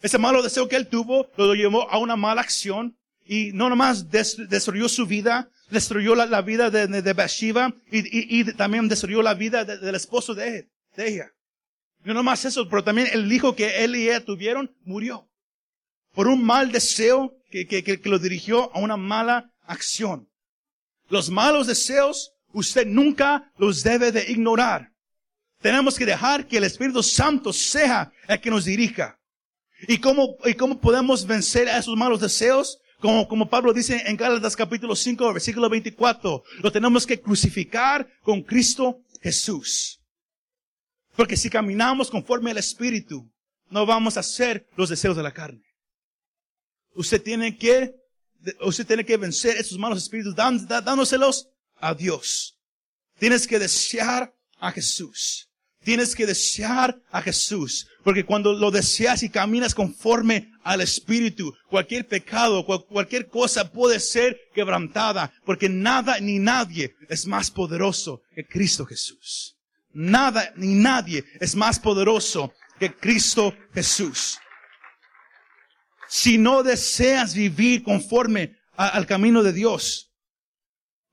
ese 0.01 0.18
malo 0.18 0.42
deseo 0.42 0.68
que 0.68 0.77
él 0.77 0.88
tuvo, 0.88 1.31
lo 1.37 1.55
llevó 1.55 1.90
a 1.90 1.98
una 1.98 2.16
mala 2.16 2.40
acción, 2.40 2.96
y 3.25 3.53
no 3.53 3.68
nomás 3.68 4.11
destruyó 4.11 4.88
su 4.88 5.07
vida, 5.07 5.48
destruyó 5.70 6.14
la, 6.14 6.42
vida 6.42 6.70
de, 6.70 6.87
de 6.87 7.12
Bathsheba, 7.12 7.72
y, 7.90 8.40
y, 8.40 8.44
también 8.53 8.88
destruyó 8.88 9.22
la 9.22 9.35
vida 9.35 9.64
del 9.64 9.94
esposo 9.94 10.35
de, 10.35 10.68
de 10.96 11.09
ella. 11.09 11.31
No 12.05 12.14
nomás 12.14 12.44
eso, 12.44 12.68
pero 12.68 12.83
también 12.83 13.09
el 13.12 13.33
hijo 13.33 13.55
que 13.55 13.85
él 13.85 13.94
y 13.94 14.09
ella 14.09 14.25
tuvieron 14.25 14.75
murió. 14.85 15.29
Por 16.12 16.29
un 16.29 16.44
mal 16.44 16.72
deseo 16.72 17.35
que, 17.51 17.66
que, 17.66 17.83
que, 17.83 18.09
lo 18.09 18.18
dirigió 18.18 18.75
a 18.75 18.81
una 18.81 18.96
mala 18.96 19.51
acción. 19.62 20.29
Los 21.09 21.31
malos 21.31 21.66
deseos 21.66 22.33
usted 22.53 22.87
nunca 22.87 23.51
los 23.57 23.83
debe 23.83 24.12
de 24.12 24.31
ignorar. 24.31 24.90
Tenemos 25.61 25.96
que 25.96 26.07
dejar 26.07 26.46
que 26.46 26.59
el 26.59 26.64
Espíritu 26.64 27.03
Santo 27.03 27.53
sea 27.53 28.12
el 28.29 28.40
que 28.40 28.51
nos 28.51 28.64
dirija. 28.64 29.18
¿Y 29.88 29.98
cómo, 29.98 30.37
y 30.44 30.55
cómo 30.55 30.81
podemos 30.81 31.27
vencer 31.27 31.68
a 31.68 31.79
esos 31.79 31.96
malos 31.96 32.20
deseos? 32.20 32.79
Como, 32.98 33.27
como 33.27 33.48
Pablo 33.48 33.72
dice 33.72 34.03
en 34.07 34.16
Gálatas 34.16 34.55
capítulo 34.55 34.94
5, 34.94 35.33
versículo 35.33 35.68
24, 35.68 36.42
lo 36.62 36.72
tenemos 36.72 37.07
que 37.07 37.20
crucificar 37.20 38.09
con 38.22 38.42
Cristo 38.42 39.01
Jesús. 39.20 40.01
Porque 41.16 41.37
si 41.37 41.51
caminamos 41.51 42.11
conforme 42.11 42.53
al 42.53 42.59
Espíritu, 42.59 43.31
no 43.70 43.87
vamos 43.87 44.16
a 44.16 44.20
hacer 44.20 44.66
los 44.77 44.88
deseos 44.88 45.16
de 45.16 45.22
la 45.22 45.33
carne. 45.33 45.62
Usted 46.94 47.22
tiene 47.22 47.57
que, 47.57 47.94
usted 48.61 48.87
tiene 48.87 49.05
que 49.05 49.16
vencer 49.16 49.57
esos 49.57 49.78
malos 49.78 49.98
espíritus 50.02 50.35
dándoselos 50.35 51.48
a 51.78 51.94
Dios. 51.94 52.57
Tienes 53.18 53.46
que 53.46 53.59
desear 53.59 54.35
a 54.59 54.72
Jesús. 54.72 55.48
Tienes 55.85 56.14
que 56.14 56.26
desear 56.26 57.00
a 57.11 57.20
Jesús. 57.22 57.88
Porque 58.05 58.24
cuando 58.24 58.52
lo 58.52 58.70
deseas 58.70 59.22
y 59.22 59.28
caminas 59.28 59.74
conforme 59.74 60.50
al 60.62 60.81
Espíritu, 60.81 61.52
cualquier 61.68 62.07
pecado, 62.07 62.64
cualquier 62.64 63.28
cosa 63.28 63.70
puede 63.70 63.98
ser 63.98 64.40
quebrantada. 64.55 65.33
Porque 65.44 65.68
nada 65.68 66.20
ni 66.20 66.38
nadie 66.38 66.94
es 67.09 67.26
más 67.26 67.50
poderoso 67.50 68.22
que 68.35 68.46
Cristo 68.46 68.87
Jesús. 68.87 69.57
Nada 69.92 70.52
ni 70.57 70.74
nadie 70.74 71.24
es 71.40 71.55
más 71.55 71.78
poderoso 71.78 72.52
que 72.78 72.94
Cristo 72.94 73.55
Jesús. 73.74 74.38
Si 76.12 76.37
no 76.37 76.62
deseas 76.62 77.35
vivir 77.35 77.83
conforme 77.83 78.55
al 78.77 79.07
camino 79.07 79.42
de 79.42 79.55
Dios, 79.55 80.12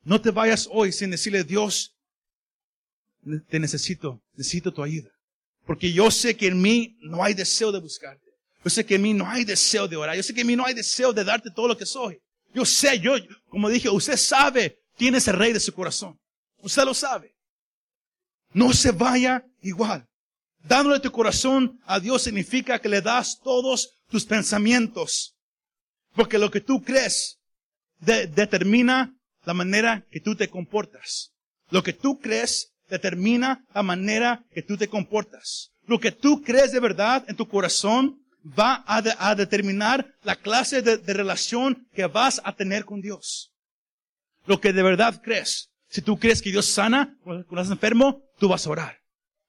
no 0.04 0.20
te 0.20 0.30
vayas 0.30 0.68
hoy 0.70 0.92
sin 0.92 1.10
decirle, 1.10 1.46
Dios, 1.46 1.96
te 3.48 3.62
necesito, 3.62 4.22
necesito 4.34 4.74
tu 4.74 4.84
ayuda. 4.84 5.10
Porque 5.66 5.94
yo 5.94 6.12
sé 6.12 6.36
que 6.36 6.48
en 6.48 6.62
mí 6.62 6.98
no 7.00 7.24
hay 7.24 7.34
deseo 7.34 7.72
de 7.72 7.80
buscarte. 7.80 8.30
Yo 8.62 8.70
sé 8.70 8.86
que 8.86 8.96
en 8.96 9.04
mí 9.04 9.14
no 9.14 9.26
hay 9.26 9.46
deseo 9.46 9.88
de 9.88 9.96
orar. 9.96 10.18
Yo 10.18 10.24
sé 10.24 10.34
que 10.34 10.42
en 10.42 10.48
mí 10.48 10.58
no 10.58 10.66
hay 10.66 10.74
deseo 10.74 11.14
de 11.14 11.24
darte 11.24 11.50
todo 11.50 11.70
lo 11.70 11.78
que 11.78 11.86
soy. 11.86 12.20
Yo 12.54 12.66
sé, 12.66 13.00
yo, 13.00 13.14
como 13.48 13.70
dije, 13.70 13.90
usted 13.90 14.18
sabe 14.18 14.82
quién 14.98 15.16
es 15.16 15.28
rey 15.28 15.54
de 15.54 15.62
su 15.62 15.74
corazón. 15.74 16.20
Usted 16.58 16.84
lo 16.84 16.94
sabe. 16.94 17.38
No 18.52 18.74
se 18.74 18.92
vaya 18.92 19.46
igual. 19.62 20.06
Dándole 20.62 21.00
tu 21.00 21.10
corazón 21.10 21.80
a 21.86 22.02
Dios 22.02 22.22
significa 22.22 22.80
que 22.80 22.90
le 22.90 23.00
das 23.00 23.40
todos 23.42 23.96
tus 24.10 24.26
pensamientos. 24.26 25.36
Porque 26.14 26.38
lo 26.38 26.52
que 26.52 26.62
tú 26.62 26.82
crees 26.82 27.40
determina 28.00 29.16
la 29.46 29.54
manera 29.54 30.06
que 30.12 30.20
tú 30.20 30.36
te 30.36 30.50
comportas. 30.50 31.32
Lo 31.70 31.84
que 31.84 31.94
tú 31.94 32.20
crees 32.20 32.74
determina 32.90 33.64
la 33.74 33.84
manera 33.84 34.44
que 34.52 34.64
tú 34.64 34.78
te 34.78 34.88
comportas. 34.88 35.72
Lo 35.86 36.00
que 36.00 36.12
tú 36.12 36.42
crees 36.42 36.72
de 36.72 36.80
verdad 36.80 37.24
en 37.28 37.36
tu 37.36 37.48
corazón 37.48 38.20
va 38.58 38.84
a, 38.88 39.36
determinar 39.36 40.08
la 40.24 40.36
clase 40.36 40.82
de, 40.82 40.98
relación 41.14 41.88
que 41.94 42.06
vas 42.06 42.42
a 42.44 42.56
tener 42.56 42.86
con 42.86 43.02
Dios. 43.02 43.52
Lo 44.46 44.60
que 44.60 44.74
de 44.74 44.84
verdad 44.84 45.22
crees. 45.22 45.70
Si 45.90 46.02
tú 46.02 46.20
crees 46.20 46.42
que 46.42 46.52
Dios 46.52 46.66
sana 46.66 47.18
cuando 47.24 47.42
estás 47.42 47.72
enfermo, 47.72 48.22
tú 48.38 48.48
vas 48.48 48.66
a 48.66 48.70
orar. 48.70 48.98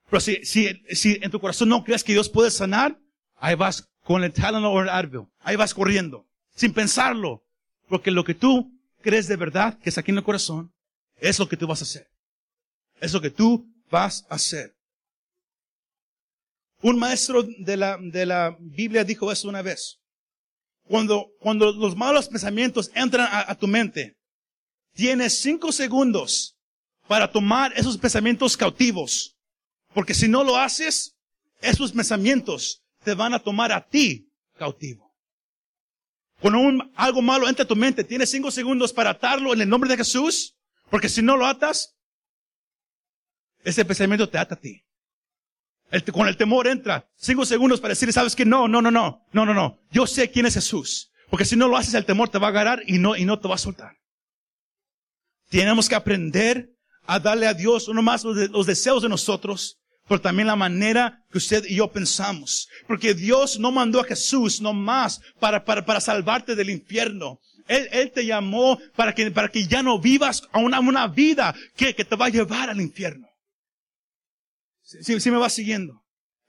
Pero 0.08 0.20
si, 0.20 0.44
si, 0.44 0.68
si 0.90 1.18
en 1.20 1.30
tu 1.30 1.40
corazón 1.40 1.68
no 1.68 1.84
crees 1.84 2.02
que 2.02 2.12
Dios 2.12 2.28
puede 2.28 2.50
sanar, 2.50 2.98
ahí 3.36 3.54
vas 3.54 3.89
con 4.04 4.24
el 4.24 4.32
Tylenol 4.32 4.64
o 4.64 4.82
el 4.82 4.88
Advil. 4.88 5.26
Ahí 5.40 5.56
vas 5.56 5.74
corriendo. 5.74 6.26
Sin 6.54 6.72
pensarlo. 6.72 7.44
Porque 7.88 8.10
lo 8.10 8.24
que 8.24 8.34
tú 8.34 8.72
crees 9.00 9.28
de 9.28 9.36
verdad 9.36 9.78
que 9.78 9.90
es 9.90 9.98
aquí 9.98 10.10
en 10.10 10.18
el 10.18 10.24
corazón, 10.24 10.72
es 11.16 11.38
lo 11.38 11.48
que 11.48 11.56
tú 11.56 11.66
vas 11.66 11.80
a 11.80 11.84
hacer. 11.84 12.08
Es 13.00 13.12
lo 13.12 13.20
que 13.20 13.30
tú 13.30 13.66
vas 13.90 14.26
a 14.28 14.34
hacer. 14.36 14.74
Un 16.82 16.98
maestro 16.98 17.42
de 17.42 17.76
la, 17.76 17.98
de 18.00 18.26
la 18.26 18.56
Biblia 18.58 19.04
dijo 19.04 19.30
eso 19.30 19.48
una 19.48 19.62
vez. 19.62 19.98
Cuando, 20.84 21.30
cuando 21.40 21.72
los 21.72 21.96
malos 21.96 22.28
pensamientos 22.28 22.90
entran 22.94 23.28
a 23.30 23.54
tu 23.54 23.66
mente, 23.66 24.16
tienes 24.94 25.40
cinco 25.40 25.72
segundos 25.72 26.56
para 27.06 27.30
tomar 27.30 27.72
esos 27.76 27.98
pensamientos 27.98 28.56
cautivos. 28.56 29.36
Porque 29.92 30.14
si 30.14 30.28
no 30.28 30.42
lo 30.42 30.56
haces, 30.56 31.16
esos 31.60 31.92
pensamientos 31.92 32.82
te 33.02 33.14
van 33.14 33.34
a 33.34 33.38
tomar 33.38 33.72
a 33.72 33.86
ti 33.86 34.28
cautivo. 34.56 35.14
Cuando 36.40 36.58
un, 36.58 36.92
algo 36.94 37.20
malo 37.20 37.48
entra 37.48 37.64
a 37.64 37.68
tu 37.68 37.76
mente, 37.76 38.04
tienes 38.04 38.30
cinco 38.30 38.50
segundos 38.50 38.92
para 38.92 39.10
atarlo 39.10 39.52
en 39.52 39.60
el 39.60 39.68
nombre 39.68 39.90
de 39.90 39.96
Jesús, 39.96 40.56
porque 40.90 41.08
si 41.08 41.22
no 41.22 41.36
lo 41.36 41.46
atas, 41.46 41.96
ese 43.62 43.84
pensamiento 43.84 44.28
te 44.28 44.38
ata 44.38 44.54
a 44.54 44.60
ti. 44.60 44.82
El, 45.90 46.04
con 46.04 46.28
el 46.28 46.36
temor 46.36 46.66
entra 46.66 47.10
cinco 47.16 47.44
segundos 47.44 47.80
para 47.80 47.92
decir, 47.92 48.12
sabes 48.12 48.36
que 48.36 48.44
no, 48.44 48.68
no, 48.68 48.80
no, 48.80 48.90
no, 48.90 49.26
no, 49.32 49.46
no, 49.46 49.54
no. 49.54 49.80
Yo 49.90 50.06
sé 50.06 50.30
quién 50.30 50.46
es 50.46 50.54
Jesús. 50.54 51.10
Porque 51.30 51.44
si 51.44 51.56
no 51.56 51.68
lo 51.68 51.76
haces, 51.76 51.94
el 51.94 52.04
temor 52.04 52.28
te 52.28 52.38
va 52.38 52.48
a 52.48 52.50
agarrar 52.50 52.82
y 52.86 52.98
no, 52.98 53.16
y 53.16 53.24
no 53.24 53.38
te 53.38 53.48
va 53.48 53.54
a 53.54 53.58
soltar. 53.58 53.96
Tenemos 55.48 55.88
que 55.88 55.94
aprender 55.94 56.76
a 57.06 57.18
darle 57.18 57.46
a 57.46 57.54
Dios 57.54 57.88
uno 57.88 58.02
más 58.02 58.24
los, 58.24 58.66
deseos 58.66 59.02
de 59.02 59.08
nosotros, 59.08 59.79
pero 60.10 60.20
también 60.20 60.48
la 60.48 60.56
manera 60.56 61.24
que 61.30 61.38
usted 61.38 61.64
y 61.68 61.76
yo 61.76 61.92
pensamos. 61.92 62.68
Porque 62.88 63.14
Dios 63.14 63.60
no 63.60 63.70
mandó 63.70 64.00
a 64.00 64.04
Jesús 64.04 64.60
nomás 64.60 65.20
para, 65.38 65.64
para, 65.64 65.86
para 65.86 66.00
salvarte 66.00 66.56
del 66.56 66.68
infierno. 66.68 67.38
Él, 67.68 67.88
él, 67.92 68.10
te 68.10 68.26
llamó 68.26 68.80
para 68.96 69.14
que, 69.14 69.30
para 69.30 69.48
que 69.48 69.68
ya 69.68 69.84
no 69.84 70.00
vivas 70.00 70.42
a 70.50 70.58
una, 70.58 70.80
una 70.80 71.06
vida 71.06 71.54
que, 71.76 71.94
que 71.94 72.04
te 72.04 72.16
va 72.16 72.26
a 72.26 72.30
llevar 72.30 72.68
al 72.70 72.80
infierno. 72.80 73.28
Si, 74.82 75.30
me 75.30 75.36
va 75.36 75.48
siguiendo. 75.48 76.02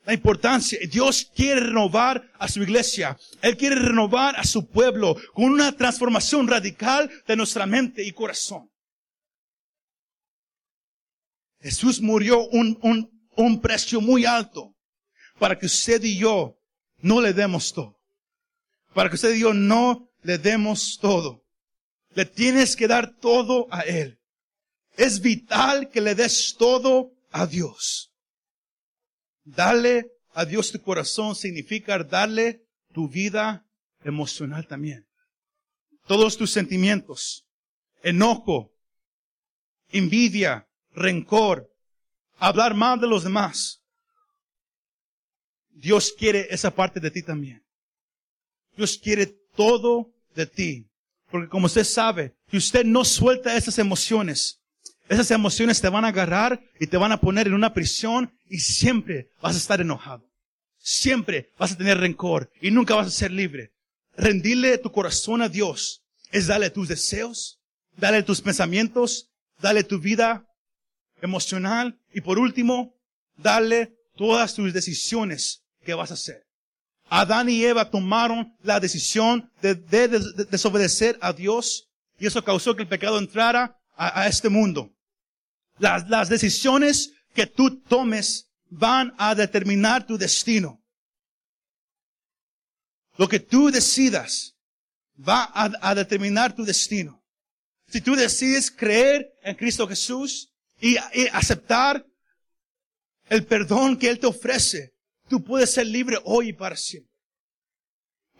La 0.06 0.16
importancia, 0.16 0.80
Dios 0.90 1.30
quiere 1.36 1.62
renovar 1.62 2.32
a 2.40 2.48
su 2.48 2.64
iglesia. 2.64 3.16
Él 3.44 3.58
quiere 3.58 3.76
renovar 3.76 4.38
a 4.38 4.44
su 4.44 4.72
pueblo 4.72 5.16
con 5.34 5.46
una 5.46 5.72
transformación 5.74 6.48
radical 6.48 7.12
de 7.28 7.36
nuestra 7.36 7.68
mente 7.68 8.04
y 8.04 8.12
corazón. 8.12 8.72
Jesús 11.60 12.02
murió 12.02 12.48
un, 12.48 12.80
un, 12.82 13.21
un 13.36 13.62
precio 13.62 14.02
muy 14.02 14.26
alto 14.26 14.76
para 15.40 15.58
que 15.58 15.66
usted 15.66 16.04
y 16.04 16.18
yo 16.18 16.58
no 17.00 17.22
le 17.22 17.34
demos 17.34 17.74
todo. 17.74 18.00
Para 18.94 19.10
que 19.10 19.16
usted 19.16 19.36
y 19.36 19.42
yo 19.42 19.54
no 19.54 20.10
le 20.22 20.38
demos 20.38 21.00
todo. 21.02 21.44
Le 22.14 22.26
tienes 22.26 22.76
que 22.76 22.88
dar 22.88 23.16
todo 23.18 23.68
a 23.72 23.82
Él. 23.82 24.20
Es 24.98 25.22
vital 25.22 25.90
que 25.90 26.02
le 26.02 26.16
des 26.16 26.56
todo 26.58 27.14
a 27.32 27.48
Dios. 27.48 28.12
Darle 29.44 30.12
a 30.34 30.46
Dios 30.46 30.72
tu 30.72 30.82
corazón 30.82 31.36
significa 31.36 31.98
darle 32.04 32.66
tu 32.94 33.08
vida 33.08 33.66
emocional 34.04 34.68
también. 34.68 35.08
Todos 36.06 36.38
tus 36.38 36.52
sentimientos, 36.52 37.46
enojo, 38.04 38.74
envidia, 39.92 40.68
rencor, 40.94 41.71
hablar 42.42 42.74
mal 42.74 43.00
de 43.00 43.08
los 43.08 43.24
demás. 43.24 43.82
Dios 45.70 46.14
quiere 46.18 46.48
esa 46.50 46.72
parte 46.72 47.00
de 47.00 47.12
ti 47.12 47.22
también. 47.22 47.64
Dios 48.76 48.98
quiere 48.98 49.28
todo 49.56 50.12
de 50.36 50.48
ti. 50.48 50.88
Porque 51.30 51.48
como 51.48 51.68
usted 51.68 51.84
sabe, 51.84 52.36
si 52.50 52.58
usted 52.58 52.84
no 52.84 53.06
suelta 53.06 53.56
esas 53.56 53.78
emociones, 53.78 54.60
esas 55.08 55.30
emociones 55.32 55.80
te 55.80 55.88
van 55.88 56.04
a 56.04 56.10
agarrar 56.10 56.62
y 56.80 56.88
te 56.88 56.98
van 56.98 57.12
a 57.12 57.22
poner 57.22 57.48
en 57.48 57.54
una 57.54 57.74
prisión 57.74 58.34
y 58.50 58.60
siempre 58.60 59.30
vas 59.42 59.56
a 59.56 59.60
estar 59.60 59.80
enojado. 59.80 60.28
Siempre 60.80 61.52
vas 61.60 61.74
a 61.74 61.78
tener 61.78 62.00
rencor 62.00 62.52
y 62.60 62.72
nunca 62.72 62.96
vas 62.96 63.08
a 63.08 63.12
ser 63.12 63.32
libre. 63.32 63.72
Rendirle 64.18 64.78
tu 64.80 64.92
corazón 64.92 65.42
a 65.42 65.50
Dios 65.50 66.02
es 66.32 66.48
darle 66.48 66.72
tus 66.72 66.88
deseos, 66.88 67.60
darle 67.98 68.24
tus 68.24 68.42
pensamientos, 68.42 69.30
darle 69.60 69.84
tu 69.84 70.00
vida 70.00 70.46
emocional 71.22 72.01
y 72.14 72.22
por 72.22 72.40
último, 72.40 72.94
darle 73.38 73.96
todas 74.16 74.54
tus 74.54 74.74
decisiones 74.74 75.64
que 75.84 75.94
vas 75.94 76.12
a 76.12 76.16
hacer. 76.16 76.46
Adán 77.10 77.50
y 77.50 77.64
Eva 77.64 77.90
tomaron 77.90 78.56
la 78.62 78.80
decisión 78.80 79.52
de, 79.62 79.76
desobedecer 79.76 81.18
a 81.22 81.34
Dios 81.34 81.90
y 82.18 82.28
eso 82.28 82.44
causó 82.44 82.76
que 82.76 82.84
el 82.84 82.88
pecado 82.88 83.18
entrara 83.18 83.78
a 83.96 84.28
este 84.28 84.50
mundo. 84.50 84.92
Las, 85.82 86.30
decisiones 86.30 87.12
que 87.34 87.48
tú 87.48 87.82
tomes 87.82 88.48
van 88.70 89.14
a 89.18 89.34
determinar 89.34 90.06
tu 90.06 90.18
destino. 90.18 90.80
Lo 93.18 93.28
que 93.28 93.40
tú 93.40 93.72
decidas 93.72 94.56
va 95.18 95.52
a, 95.54 95.96
determinar 95.96 96.56
tu 96.56 96.64
destino. 96.64 97.24
Si 97.88 98.00
tú 98.00 98.16
decides 98.16 98.70
creer 98.70 99.34
en 99.42 99.56
Cristo 99.56 99.88
Jesús 99.88 100.51
y, 100.82 100.98
aceptar 101.32 102.06
el 103.30 103.46
perdón 103.46 103.98
que 103.98 104.10
Él 104.10 104.20
te 104.20 104.28
ofrece, 104.28 104.94
tú 105.30 105.44
puedes 105.44 105.72
ser 105.74 105.88
libre 105.88 106.18
hoy 106.26 106.50
y 106.50 106.54
para 106.54 106.76
siempre. 106.76 107.12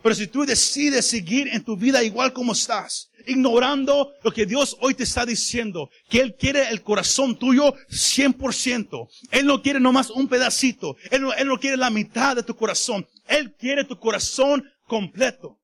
Pero 0.02 0.14
si 0.16 0.26
tú 0.26 0.44
decides 0.44 1.06
seguir 1.06 1.46
en 1.48 1.62
tu 1.62 1.76
vida 1.76 2.02
igual 2.02 2.32
como 2.32 2.52
estás, 2.52 3.08
ignorando 3.24 4.12
lo 4.24 4.32
que 4.32 4.46
Dios 4.46 4.76
hoy 4.80 4.94
te 4.94 5.04
está 5.04 5.24
diciendo, 5.24 5.88
que 6.08 6.20
Él 6.20 6.34
quiere 6.34 6.68
el 6.70 6.82
corazón 6.82 7.38
tuyo 7.38 7.72
100%. 7.88 9.08
Él 9.30 9.46
no 9.46 9.62
quiere 9.62 9.78
nomás 9.78 10.10
un 10.10 10.26
pedacito. 10.26 10.96
Él 11.10 11.46
no 11.46 11.58
quiere 11.60 11.76
la 11.76 11.90
mitad 11.90 12.34
de 12.34 12.42
tu 12.42 12.56
corazón. 12.56 13.06
Él 13.28 13.54
quiere 13.56 13.84
tu 13.84 13.96
corazón 13.96 14.64
completo. 14.88 15.60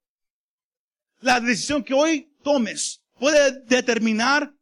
La 1.21 1.41
decisión 1.41 1.83
que 1.83 1.95
hoy 1.95 2.33
tomes 2.45 3.01
puede 3.19 3.61
determinar 3.65 4.53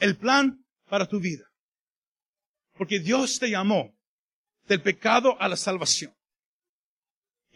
el 0.00 0.16
plan 0.16 0.58
para 0.88 1.06
tu 1.06 1.20
vida. 1.20 1.44
Porque 2.76 2.98
Dios 2.98 3.38
te 3.38 3.50
llamó 3.50 3.94
del 4.66 4.82
pecado 4.82 5.40
a 5.40 5.48
la 5.48 5.56
salvación. 5.56 6.14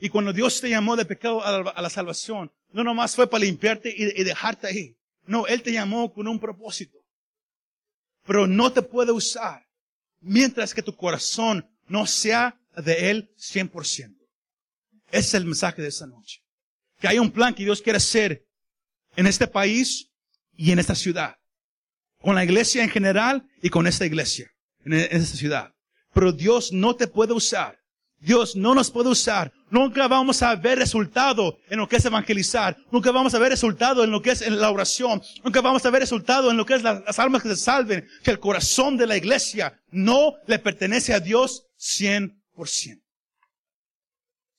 Y 0.01 0.09
cuando 0.09 0.33
Dios 0.33 0.61
te 0.61 0.68
llamó 0.68 0.97
de 0.97 1.05
pecado 1.05 1.45
a 1.45 1.80
la, 1.80 1.91
salvación, 1.91 2.53
no 2.72 2.83
nomás 2.83 3.14
fue 3.14 3.28
para 3.28 3.45
limpiarte 3.45 3.95
y, 3.97 4.20
y 4.20 4.24
dejarte 4.24 4.66
ahí. 4.66 4.97
No, 5.26 5.47
Él 5.47 5.62
te 5.62 5.72
llamó 5.72 6.12
con 6.12 6.26
un 6.26 6.41
propósito. 6.41 6.99
Pero 8.24 8.47
no 8.47 8.72
te 8.72 8.83
puede 8.83 9.12
usar 9.12 9.64
mientras 10.20 10.74
que 10.74 10.83
tu 10.83 10.97
corazón 10.97 11.68
no 11.87 12.07
sea 12.07 12.61
de 12.76 13.11
Él 13.11 13.33
100%. 13.37 14.22
Ese 15.12 15.28
es 15.28 15.35
el 15.35 15.45
mensaje 15.45 15.83
de 15.83 15.89
esta 15.89 16.07
noche. 16.07 16.43
Que 16.99 17.09
hay 17.09 17.18
un 17.18 17.30
plan 17.30 17.55
que 17.55 17.64
Dios 17.64 17.83
quiere 17.83 17.99
hacer 17.99 18.47
en 19.14 19.26
este 19.26 19.47
país 19.47 20.11
y 20.55 20.72
en 20.72 20.78
esta 20.78 20.95
ciudad. 20.95 21.37
Con 22.23 22.35
la 22.35 22.45
iglesia 22.45 22.83
en 22.83 22.91
general 22.91 23.45
y 23.62 23.68
con 23.68 23.87
esta 23.87 24.07
iglesia 24.07 24.51
en 24.85 24.95
esta 24.95 25.37
ciudad. 25.37 25.73
Pero 26.14 26.33
Dios 26.33 26.73
no 26.73 26.97
te 26.97 27.07
puede 27.07 27.33
usar 27.33 27.83
Dios 28.23 28.55
no 28.55 28.75
nos 28.75 28.91
puede 28.91 29.09
usar. 29.09 29.53
Nunca 29.68 30.07
vamos 30.07 30.43
a 30.43 30.55
ver 30.55 30.79
resultado 30.79 31.59
en 31.68 31.79
lo 31.79 31.89
que 31.89 31.97
es 31.97 32.05
evangelizar. 32.05 32.77
Nunca 32.93 33.11
vamos 33.11 33.35
a 33.35 33.39
ver 33.39 33.51
resultado 33.51 34.05
en 34.05 34.12
lo 34.12 34.23
que 34.23 34.31
es 34.31 34.43
en 34.43 34.61
la 34.61 34.70
oración. 34.70 35.20
Nunca 35.43 35.61
vamos 35.61 35.85
a 35.85 35.91
ver 35.91 36.01
resultado 36.01 36.51
en 36.51 36.57
lo 36.57 36.64
que 36.64 36.75
es 36.75 36.83
las, 36.83 37.18
almas 37.18 37.43
que 37.43 37.49
se 37.49 37.57
salven. 37.57 38.07
Que 38.23 38.31
el 38.31 38.39
corazón 38.39 38.97
de 38.97 39.09
la 39.09 39.16
iglesia 39.16 39.81
no 39.91 40.37
le 40.47 40.61
pertenece 40.61 41.14
a 41.14 41.20
Dios 41.20 41.66
100%. 41.81 43.03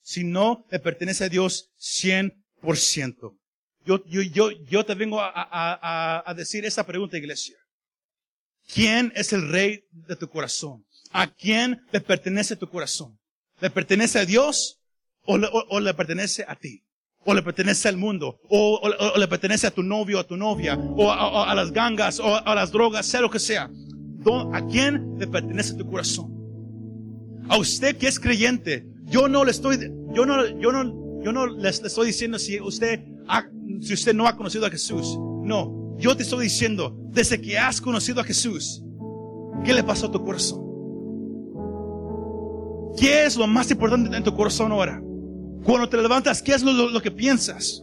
Si 0.01 0.26
no 0.26 0.66
le 0.70 0.80
pertenece 0.80 1.24
a 1.24 1.30
Dios 1.30 1.72
100%. 1.80 3.39
Yo, 3.86 4.03
yo, 4.05 4.21
yo, 4.21 4.51
yo 4.51 4.86
te 4.86 4.95
vengo 4.95 5.19
a, 5.19 5.31
a, 5.34 6.23
a 6.25 6.34
decir 6.34 6.65
esta 6.65 6.86
pregunta, 6.86 7.17
iglesia. 7.17 7.57
¿Quién 8.73 9.11
es 9.15 9.34
el 9.34 9.49
rey 9.49 9.84
de 9.91 10.15
tu 10.15 10.29
corazón? 10.29 10.86
¿A 11.11 11.27
quién 11.27 11.81
le 11.91 12.01
pertenece 12.01 12.55
tu 12.55 12.67
corazón? 12.67 13.17
¿Le 13.59 13.69
pertenece 13.69 14.19
a 14.19 14.25
Dios 14.25 14.79
o 15.25 15.38
le, 15.38 15.93
pertenece 15.93 16.43
a 16.47 16.55
ti? 16.55 16.84
¿O 17.23 17.34
le 17.34 17.41
pertenece 17.41 17.88
al 17.88 17.97
mundo? 17.97 18.39
¿O, 18.49 18.81
le 19.17 19.27
pertenece 19.27 19.67
a 19.67 19.71
tu 19.71 19.84
novio 19.84 20.17
o 20.17 20.21
a 20.21 20.27
tu 20.27 20.36
novia? 20.36 20.75
¿O 20.75 21.11
a, 21.11 21.53
las 21.55 21.71
gangas? 21.71 22.19
¿O 22.19 22.36
a 22.36 22.55
las 22.55 22.71
drogas? 22.71 23.05
Sea 23.05 23.21
lo 23.21 23.29
que 23.29 23.39
sea. 23.39 23.69
¿A 24.53 24.65
quién 24.67 25.17
le 25.17 25.27
pertenece 25.27 25.75
tu 25.75 25.89
corazón? 25.89 26.31
A 27.49 27.57
usted 27.57 27.97
que 27.97 28.07
es 28.07 28.19
creyente, 28.19 28.86
yo 29.05 29.27
no 29.27 29.45
le 29.45 29.51
estoy, 29.51 29.77
yo 30.13 30.25
no, 30.25 30.47
yo 30.59 30.71
no, 30.71 31.21
yo 31.21 31.31
no 31.31 31.45
le 31.47 31.69
estoy 31.69 32.07
diciendo 32.07 32.39
si 32.39 32.59
usted, 32.59 33.01
si 33.82 33.93
usted 33.93 34.13
no 34.13 34.28
ha 34.28 34.36
conocido 34.36 34.65
a 34.65 34.69
Jesús. 34.69 35.17
No, 35.43 35.95
yo 35.97 36.15
te 36.15 36.24
estoy 36.24 36.45
diciendo, 36.45 36.95
desde 37.09 37.39
que 37.39 37.57
has 37.57 37.80
conocido 37.82 38.21
a 38.21 38.24
Jesús, 38.24 38.84
¿qué 39.63 39.74
le 39.74 39.84
pasó 39.84 40.07
a 40.07 40.11
tu 40.11 40.24
corazón? 40.24 40.63
¿Qué 42.97 43.26
es 43.26 43.36
lo 43.36 43.47
más 43.47 43.71
importante 43.71 44.15
en 44.15 44.24
tu 44.24 44.34
corazón 44.36 44.71
ahora? 44.71 45.01
Cuando 45.63 45.88
te 45.89 45.97
levantas, 45.97 46.41
¿qué 46.41 46.53
es 46.53 46.61
lo, 46.61 47.01
que 47.01 47.11
piensas? 47.11 47.82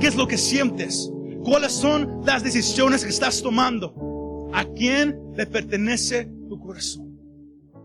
¿Qué 0.00 0.06
es 0.06 0.16
lo 0.16 0.28
que 0.28 0.38
sientes? 0.38 1.10
¿Cuáles 1.42 1.72
son 1.72 2.20
las 2.24 2.42
decisiones 2.42 3.02
que 3.02 3.10
estás 3.10 3.42
tomando? 3.42 4.50
¿A 4.52 4.64
quién 4.64 5.18
le 5.36 5.46
pertenece 5.46 6.30
tu 6.48 6.58
corazón? 6.60 7.03